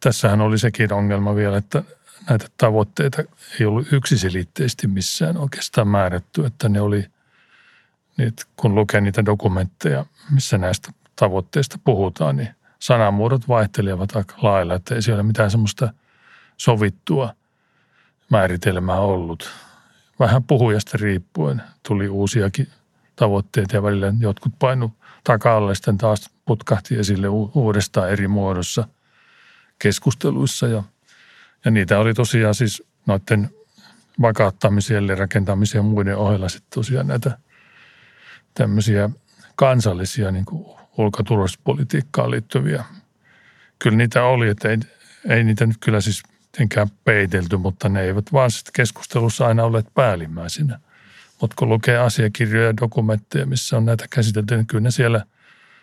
tässähän 0.00 0.40
oli 0.40 0.58
sekin 0.58 0.92
ongelma 0.92 1.36
vielä, 1.36 1.56
että 1.56 1.82
näitä 2.28 2.46
tavoitteita 2.58 3.22
ei 3.60 3.66
ollut 3.66 3.92
yksiselitteisesti 3.92 4.86
missään 4.86 5.36
oikeastaan 5.36 5.88
määrätty, 5.88 6.46
että 6.46 6.68
ne 6.68 6.80
oli, 6.80 7.06
niitä, 8.16 8.42
kun 8.56 8.74
lukee 8.74 9.00
niitä 9.00 9.24
dokumentteja, 9.24 10.06
missä 10.30 10.58
näistä 10.58 10.92
tavoitteista 11.16 11.78
puhutaan, 11.84 12.36
niin 12.36 12.48
sanamuodot 12.78 13.48
vaihtelevat 13.48 14.16
aika 14.16 14.34
lailla, 14.42 14.74
että 14.74 14.94
ei 14.94 15.02
siellä 15.02 15.22
mitään 15.22 15.50
semmoista 15.50 15.92
sovittua 16.56 17.34
määritelmää 18.30 19.00
ollut. 19.00 19.50
Vähän 20.18 20.44
puhujasta 20.44 20.98
riippuen 21.00 21.62
tuli 21.88 22.08
uusiakin 22.08 22.68
tavoitteita 23.16 23.76
ja 23.76 23.82
välillä 23.82 24.12
jotkut 24.20 24.52
painu 24.58 24.92
taka 25.24 25.74
sitten 25.74 25.98
taas 25.98 26.30
putkahti 26.44 26.98
esille 26.98 27.28
uudestaan 27.54 28.10
eri 28.10 28.28
muodossa 28.28 28.88
keskusteluissa 29.78 30.66
ja– 30.66 30.82
ja 31.66 31.70
niitä 31.70 31.98
oli 31.98 32.14
tosiaan 32.14 32.54
siis 32.54 32.82
noiden 33.06 33.50
vakauttamisen, 34.20 35.18
rakentamisen 35.18 35.78
ja 35.78 35.82
muiden 35.82 36.16
ohella 36.16 36.48
sitten 36.48 36.70
tosiaan 36.74 37.06
näitä 37.06 37.38
tämmöisiä 38.54 39.10
kansallisia 39.56 40.30
niin 40.30 40.44
ulkoturvallisuuspolitiikkaan 40.98 42.30
liittyviä. 42.30 42.84
Kyllä 43.78 43.96
niitä 43.96 44.24
oli, 44.24 44.48
että 44.48 44.68
ei, 44.68 44.78
ei 45.28 45.44
niitä 45.44 45.66
nyt 45.66 45.76
kyllä 45.80 46.00
siis 46.00 46.22
mitenkään 46.56 46.88
peitelty, 47.04 47.56
mutta 47.56 47.88
ne 47.88 48.02
eivät 48.02 48.32
vaan 48.32 48.50
sitten 48.50 48.72
keskustelussa 48.72 49.46
aina 49.46 49.64
olleet 49.64 49.86
päällimmäisinä. 49.94 50.80
Mutta 51.40 51.54
kun 51.58 51.68
lukee 51.68 51.98
asiakirjoja 51.98 52.66
ja 52.66 52.76
dokumentteja, 52.76 53.46
missä 53.46 53.76
on 53.76 53.84
näitä 53.84 54.06
käsitelty, 54.10 54.56
niin 54.56 54.66
kyllä 54.66 54.82
ne 54.82 54.90
siellä, 54.90 55.24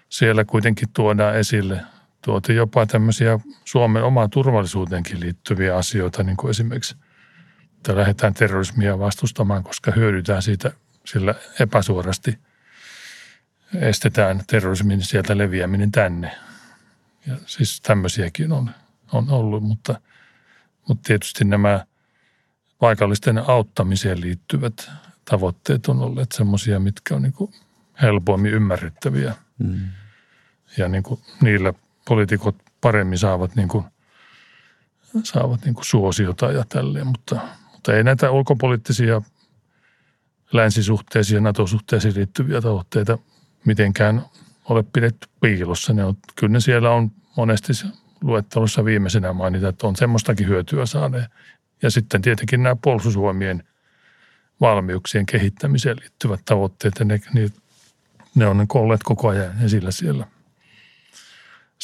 siellä 0.09 0.45
kuitenkin 0.45 0.89
tuodaan 0.93 1.35
esille 1.35 1.81
tuotiin 2.21 2.55
jopa 2.55 2.85
tämmöisiä 2.85 3.39
Suomen 3.65 4.03
omaan 4.03 4.29
turvallisuuteenkin 4.29 5.19
liittyviä 5.19 5.77
asioita, 5.77 6.23
niin 6.23 6.37
kuin 6.37 6.51
esimerkiksi, 6.51 6.95
että 7.77 7.95
lähdetään 7.95 8.33
terrorismia 8.33 8.99
vastustamaan, 8.99 9.63
koska 9.63 9.91
hyödytään 9.91 10.41
siitä 10.41 10.71
sillä 11.05 11.35
epäsuorasti 11.59 12.37
estetään 13.75 14.43
terrorismin 14.47 15.01
sieltä 15.01 15.37
leviäminen 15.37 15.91
tänne. 15.91 16.31
Ja 17.27 17.35
siis 17.45 17.81
tämmöisiäkin 17.81 18.51
on, 18.51 18.69
on 19.11 19.29
ollut, 19.29 19.63
mutta, 19.63 19.99
mutta 20.87 21.07
tietysti 21.07 21.45
nämä 21.45 21.85
paikallisten 22.79 23.49
auttamiseen 23.49 24.21
liittyvät 24.21 24.91
tavoitteet 25.25 25.87
on 25.87 25.99
olleet 25.99 26.31
semmoisia, 26.31 26.79
mitkä 26.79 27.15
on 27.15 27.21
niin 27.21 27.33
kuin 27.33 27.53
helpommin 28.01 28.53
ymmärrettäviä. 28.53 29.35
Mm. 29.57 29.79
Ja 30.77 30.87
niin 30.87 31.03
kuin 31.03 31.19
niillä 31.41 31.73
poliitikot 32.07 32.55
paremmin 32.81 33.17
saavat, 33.17 33.55
niin 33.55 33.67
kuin, 33.67 33.85
saavat 35.23 35.65
niin 35.65 35.75
kuin 35.75 35.85
suosiota 35.85 36.51
ja 36.51 36.65
tälleen, 36.69 37.07
mutta, 37.07 37.39
mutta 37.71 37.93
ei 37.93 38.03
näitä 38.03 38.31
ulkopoliittisia 38.31 39.21
länsisuhteisiin 40.53 41.35
ja 41.35 41.41
NATO-suhteisiin 41.41 42.15
liittyviä 42.15 42.61
tavoitteita 42.61 43.17
mitenkään 43.65 44.25
ole 44.65 44.83
pidetty 44.93 45.27
piilossa. 45.41 45.93
Ne 45.93 46.03
on, 46.03 46.17
kyllä 46.35 46.53
ne 46.53 46.59
siellä 46.59 46.91
on 46.91 47.11
monesti 47.37 47.73
luettelossa 48.23 48.85
viimeisenä 48.85 49.33
mainita, 49.33 49.67
että 49.67 49.87
on 49.87 49.95
semmoistakin 49.95 50.47
hyötyä 50.47 50.85
saaneen. 50.85 51.25
Ja 51.81 51.91
sitten 51.91 52.21
tietenkin 52.21 52.63
nämä 52.63 52.75
puolustusvoimien 52.83 53.63
valmiuksien 54.61 55.25
kehittämiseen 55.25 55.97
liittyvät 56.01 56.41
tavoitteet, 56.45 56.93
ja 56.99 57.05
ne, 57.05 57.21
ne 58.35 58.47
on 58.47 58.65
olleet 58.73 59.03
koko 59.03 59.27
ajan 59.27 59.63
esillä 59.63 59.91
siellä 59.91 60.27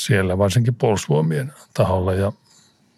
siellä 0.06 0.38
varsinkin 0.38 0.76
puolustusvoimien 0.76 1.54
taholla 1.74 2.14
ja, 2.14 2.32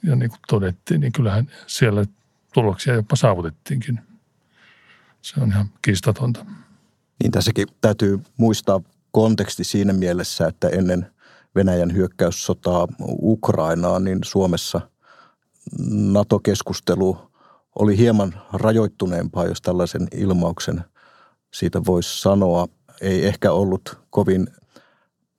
ja 0.04 0.15
niin 0.15 0.30
kuin 0.30 0.39
todettiin, 0.47 1.01
niin 1.01 1.12
kyllähän 1.12 1.51
siellä 1.67 2.06
tuloksia 2.54 2.93
jopa 2.93 3.15
saavutettiinkin. 3.15 3.99
Se 5.21 5.41
on 5.41 5.49
ihan 5.49 5.69
kiistatonta. 5.82 6.45
Niin 7.23 7.32
tässäkin 7.32 7.67
täytyy 7.82 8.19
muistaa 8.38 8.82
konteksti 9.12 9.63
siinä 9.63 9.93
mielessä, 9.93 10.47
että 10.47 10.69
ennen 10.69 11.12
Venäjän 11.56 11.94
hyökkäyssotaa 11.94 12.88
Ukrainaan, 13.22 14.04
niin 14.04 14.20
Suomessa 14.24 14.82
NATO-keskustelu 15.90 17.18
oli 17.80 17.98
hieman 17.98 18.34
rajoittuneempaa, 18.54 19.46
jos 19.46 19.62
tällaisen 19.62 20.08
ilmauksen 20.16 20.82
siitä 21.54 21.86
voisi 21.86 22.22
sanoa. 22.22 22.68
Ei 23.02 23.26
ehkä 23.26 23.52
ollut 23.52 24.00
kovin 24.10 24.48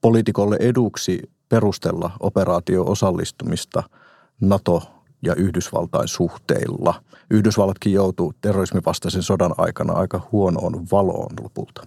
poliitikolle 0.00 0.56
eduksi 0.60 1.22
perustella 1.48 2.10
operaatio 2.20 2.84
osallistumista 2.84 3.82
NATO 4.40 4.82
ja 5.22 5.34
Yhdysvaltain 5.34 6.08
suhteilla. 6.08 7.02
Yhdysvallatkin 7.30 7.92
joutuu 7.92 8.34
terrorismivastaisen 8.40 9.22
sodan 9.22 9.54
aikana 9.58 9.92
aika 9.92 10.28
huonoon 10.32 10.86
valoon 10.92 11.34
lopulta. 11.42 11.86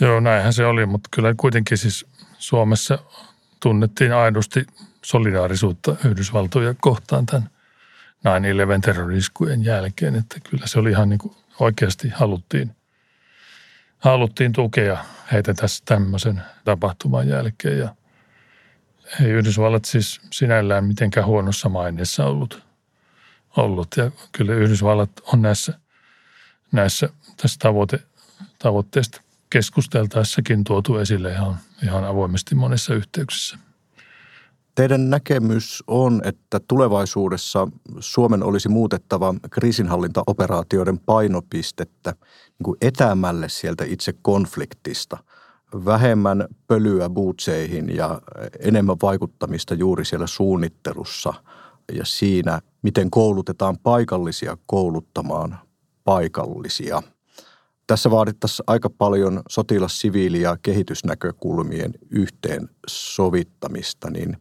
Joo, 0.00 0.20
näinhän 0.20 0.52
se 0.52 0.66
oli, 0.66 0.86
mutta 0.86 1.08
kyllä 1.14 1.34
kuitenkin 1.36 1.78
siis 1.78 2.06
Suomessa 2.46 2.98
tunnettiin 3.60 4.14
aidosti 4.14 4.66
solidaarisuutta 5.04 5.96
Yhdysvaltoja 6.04 6.74
kohtaan 6.80 7.26
tämän 7.26 7.50
9-11 8.78 8.80
terroriskujen 8.84 9.64
jälkeen, 9.64 10.14
että 10.14 10.40
kyllä 10.50 10.66
se 10.66 10.78
oli 10.78 10.90
ihan 10.90 11.08
niin 11.08 11.18
kuin 11.18 11.36
oikeasti 11.60 12.08
haluttiin, 12.08 12.76
haluttiin 13.98 14.52
tukea 14.52 15.04
heitä 15.32 15.54
tässä 15.54 15.82
tämmöisen 15.84 16.42
tapahtuman 16.64 17.28
jälkeen 17.28 17.78
ja– 17.78 17.94
ei 19.20 19.30
Yhdysvallat 19.30 19.84
siis 19.84 20.20
sinällään 20.32 20.84
mitenkään 20.84 21.26
huonossa 21.26 21.68
maineessa 21.68 22.26
ollut. 22.26 22.62
ollut. 23.56 23.88
Ja 23.96 24.10
kyllä 24.32 24.54
Yhdysvallat 24.54 25.10
on 25.32 25.42
näissä, 25.42 25.78
näissä 26.72 27.08
tässä 27.36 27.56
tavoite, 27.58 27.98
tavoitteesta 28.58 29.20
keskusteltaessakin 29.50 30.64
tuotu 30.64 30.96
esille 30.96 31.32
ihan, 31.32 31.58
ihan 31.84 32.04
avoimesti 32.04 32.54
monissa 32.54 32.94
yhteyksissä. 32.94 33.58
Teidän 34.74 35.10
näkemys 35.10 35.82
on, 35.86 36.22
että 36.24 36.60
tulevaisuudessa 36.68 37.68
Suomen 38.00 38.42
olisi 38.42 38.68
muutettava 38.68 39.34
kriisinhallintaoperaatioiden 39.50 40.98
painopistettä 40.98 42.10
niin 42.10 42.64
kuin 42.64 42.76
etäämälle 42.80 43.48
sieltä 43.48 43.84
itse 43.84 44.14
konfliktista– 44.22 45.16
vähemmän 45.84 46.48
pölyä 46.66 47.10
bootseihin 47.10 47.96
ja 47.96 48.20
enemmän 48.60 48.96
vaikuttamista 49.02 49.74
juuri 49.74 50.04
siellä 50.04 50.26
suunnittelussa 50.26 51.34
ja 51.92 52.04
siinä, 52.04 52.60
miten 52.82 53.10
koulutetaan 53.10 53.78
paikallisia 53.78 54.56
kouluttamaan 54.66 55.58
paikallisia. 56.04 57.02
Tässä 57.86 58.10
vaadittaisiin 58.10 58.64
aika 58.66 58.90
paljon 58.90 59.42
sotilas-, 59.48 60.00
siviili- 60.00 60.40
ja 60.40 60.56
kehitysnäkökulmien 60.62 61.94
yhteen 62.10 62.68
sovittamista, 62.86 64.10
niin 64.10 64.36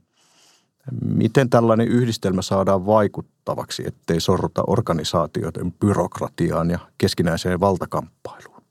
miten 1.01 1.49
tällainen 1.49 1.87
yhdistelmä 1.87 2.41
saadaan 2.41 2.85
vaikuttavaksi, 2.85 3.83
ettei 3.87 4.19
sorruta 4.19 4.63
organisaatioiden 4.67 5.71
byrokratiaan 5.71 6.69
ja 6.69 6.79
keskinäiseen 6.97 7.59
valtakamppailuun? 7.59 8.63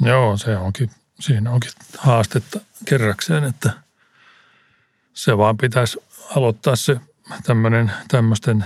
Joo, 0.00 0.36
se 0.36 0.56
onkin, 0.56 0.90
siinä 1.20 1.50
onkin 1.50 1.70
haastetta 1.98 2.60
kerrakseen, 2.84 3.44
että 3.44 3.72
se 5.14 5.38
vaan 5.38 5.56
pitäisi 5.56 5.98
aloittaa 6.36 6.76
se 6.76 7.00
tämmöinen, 7.42 7.92
tämmöisten 8.08 8.64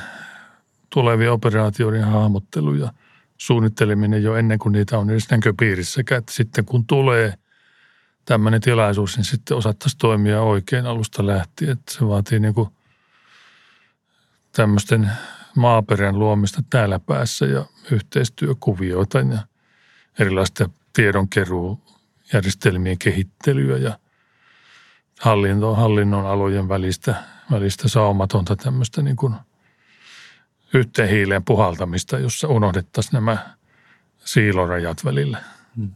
tulevien 0.90 1.33
operaatioiden 1.33 2.05
hahmottelu 2.05 2.75
ja 2.75 2.93
suunnitteleminen 3.40 4.22
jo 4.22 4.37
ennen 4.37 4.59
kuin 4.59 4.72
niitä 4.72 4.98
on 4.98 5.11
edes 5.11 5.31
näköpiirissäkään. 5.31 6.18
Että 6.18 6.33
sitten 6.33 6.64
kun 6.64 6.87
tulee 6.87 7.35
tämmöinen 8.24 8.61
tilaisuus, 8.61 9.16
niin 9.16 9.24
sitten 9.24 9.57
osattaisiin 9.57 9.98
toimia 9.98 10.42
oikein 10.42 10.87
alusta 10.87 11.26
lähtien. 11.26 11.70
Että 11.70 11.92
se 11.92 12.09
vaatii 12.09 12.40
niin 12.40 12.55
kuin 12.55 12.68
tämmöisten 14.53 15.11
maaperän 15.57 16.18
luomista 16.18 16.62
täällä 16.70 16.98
päässä 16.98 17.46
ja 17.46 17.64
yhteistyökuvioita 17.90 19.18
ja 19.18 19.38
erilaista 20.18 20.70
tiedonkeruujärjestelmien 20.92 22.98
kehittelyä 22.98 23.76
ja 23.76 23.98
hallinnon, 25.20 25.76
hallinnon 25.76 26.26
alojen 26.26 26.68
välistä, 26.68 27.14
välistä 27.50 27.88
saumatonta 27.88 28.57
tämmöistä 28.57 29.03
niin 29.03 29.16
kuin– 29.16 29.35
yhteen 30.74 31.09
hiileen 31.09 31.44
puhaltamista, 31.44 32.18
jossa 32.18 32.48
unohdettaisiin 32.48 33.12
nämä 33.12 33.56
siilorajat 34.24 35.04
välillä. 35.04 35.42
Hmm. 35.76 35.90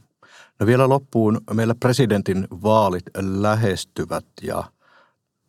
No 0.60 0.66
vielä 0.66 0.88
loppuun. 0.88 1.40
Meillä 1.52 1.74
presidentin 1.74 2.48
vaalit 2.50 3.04
lähestyvät 3.16 4.26
ja 4.42 4.64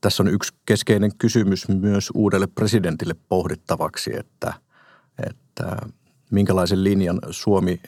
tässä 0.02 0.24
on 0.24 0.30
yksi 0.30 0.54
keskeinen 0.66 1.12
kysymys 1.18 1.68
myös 1.68 2.12
uudelle 2.14 2.48
presidentille 2.48 3.16
pohdittavaksi, 3.30 4.18
että, 4.18 4.54
että 5.28 5.78
minkälaisen 6.32 6.84
linjan 6.84 7.20
Suomi 7.30 7.82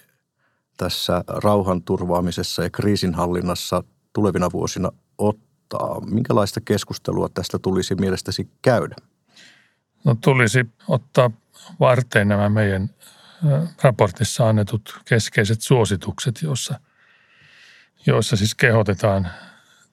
tässä 0.78 1.24
rauhan 1.28 1.84
turvaamisessa 1.84 2.64
ja 2.64 2.70
kriisinhallinnassa 2.70 3.84
tulevina 4.14 4.52
vuosina 4.52 4.92
ottaa. 5.18 6.02
Minkälaista 6.02 6.62
keskustelua 6.62 7.30
tästä 7.30 7.60
tulisi 7.60 7.96
mielestäsi 7.96 8.50
käydä? 8.62 8.96
No 10.04 10.16
tulisi 10.22 10.66
ottaa 10.88 11.32
varteen 11.80 12.28
nämä 12.28 12.50
meidän 12.50 12.90
raportissa 13.82 14.50
annetut 14.50 15.00
keskeiset 15.06 15.62
suositukset, 15.62 16.42
joissa, 16.42 16.80
joissa 18.06 18.36
siis 18.36 18.56
kehotetaan 18.56 19.28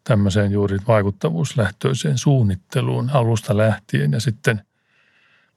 tämmöiseen 0.04 0.52
juuri 0.52 0.78
vaikuttavuuslähtöiseen 0.88 2.18
suunnitteluun 2.18 3.10
alusta 3.10 3.56
lähtien 3.56 4.12
ja 4.12 4.20
sitten 4.20 4.62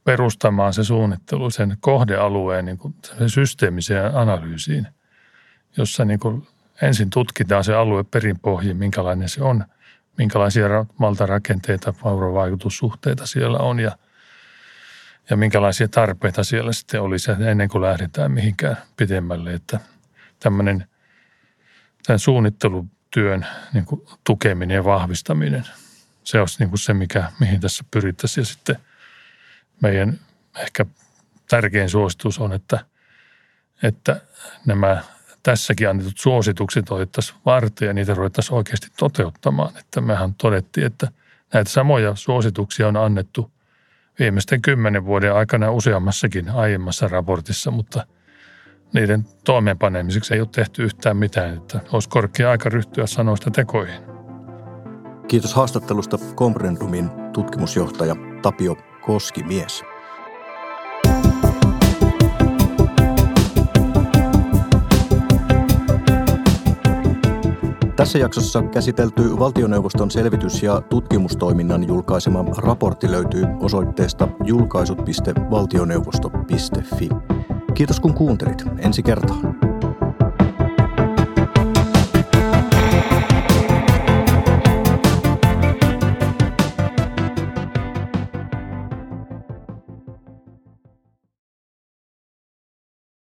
perustamaan 0.04 0.74
se 0.74 0.84
suunnittelu 0.84 1.50
sen 1.50 1.78
kohdealueen 1.80 2.66
niin 2.66 2.78
kuin 2.78 2.96
systeemiseen 3.28 4.16
analyysiin, 4.16 4.88
jossa 5.78 6.06
niin 6.06 6.20
kuin 6.20 6.48
ensin 6.82 7.10
tutkitaan 7.10 7.64
se 7.64 7.76
alue 7.76 8.04
perinpohjin, 8.04 8.78
minkälainen 8.78 9.30
se 9.30 9.44
on, 9.44 9.66
minkälaisia 10.18 10.86
maltarakenteita, 10.98 11.94
vuorovaikutussuhteita 12.04 13.26
siellä 13.26 13.58
on 13.58 13.80
ja– 13.80 13.98
ja 15.30 15.38
minkälaisia 15.38 15.88
tarpeita 15.88 16.44
siellä 16.44 16.74
sitten 16.74 17.02
olisi 17.02 17.32
ennen 17.32 17.70
kuin 17.70 17.82
lähdetään 17.82 18.32
mihinkään 18.32 18.78
pidemmälle. 18.98 19.54
Että 19.54 19.80
tämmöinen 20.40 20.88
tämän 22.06 22.20
suunnittelutyön 22.20 23.46
niin 23.74 23.86
kuin 23.86 24.02
tukeminen 24.24 24.76
ja 24.76 24.84
vahvistaminen, 24.84 25.64
se 26.24 26.40
olisi 26.40 26.60
niin 26.60 26.70
kuin 26.70 26.80
se, 26.80 26.94
mikä, 26.94 27.32
mihin 27.40 27.62
tässä 27.62 27.84
pyrittäisiin. 27.92 28.42
Ja 28.42 28.46
sitten 28.46 28.76
meidän 29.82 30.20
ehkä 30.58 30.86
tärkein 31.50 31.90
suositus 31.90 32.40
on, 32.40 32.54
että, 32.54 32.86
että 33.84 34.22
nämä 34.66 35.04
tässäkin 35.44 35.90
annetut 35.90 36.18
suositukset 36.18 36.92
otettaisiin 36.92 37.38
varten 37.46 37.88
ja 37.88 37.94
niitä 37.94 38.14
ruvettaisiin 38.14 38.56
oikeasti 38.56 38.88
toteuttamaan. 38.98 39.78
Että 39.78 40.02
mehän 40.02 40.34
todettiin, 40.34 40.88
että 40.88 41.12
näitä 41.54 41.72
samoja 41.72 42.16
suosituksia 42.16 42.88
on 42.88 42.98
annettu– 42.98 43.52
viimeisten 44.20 44.62
kymmenen 44.62 45.06
vuoden 45.06 45.34
aikana 45.34 45.72
useammassakin 45.72 46.50
aiemmassa 46.50 47.08
raportissa, 47.08 47.72
mutta 47.72 48.06
niiden 48.94 49.26
toimeenpanemiseksi 49.44 50.34
ei 50.34 50.40
ole 50.40 50.50
tehty 50.52 50.84
yhtään 50.84 51.18
mitään, 51.18 51.54
että 51.58 51.80
olisi 51.92 52.10
korkea 52.10 52.52
aika 52.52 52.70
ryhtyä 52.70 53.08
sanoista 53.08 53.52
tekoihin. 53.52 54.02
Kiitos 55.28 55.54
haastattelusta 55.54 56.18
Comprendumin 56.36 57.10
tutkimusjohtaja 57.34 58.16
Tapio 58.42 58.76
Koskimies. 59.02 59.84
Tässä 67.98 68.20
jaksossa 68.20 68.62
käsitelty 68.62 69.40
valtioneuvoston 69.40 70.12
selvitys- 70.12 70.64
ja 70.64 70.82
tutkimustoiminnan 70.82 71.88
julkaisema 71.88 72.46
raportti 72.58 73.12
löytyy 73.12 73.46
osoitteesta 73.60 74.28
julkaisut.valtioneuvosto.fi. 74.44 77.10
Kiitos 77.74 78.00
kun 78.00 78.14
kuuntelit. 78.14 78.64
Ensi 78.80 79.04
kertaan. 79.04 79.67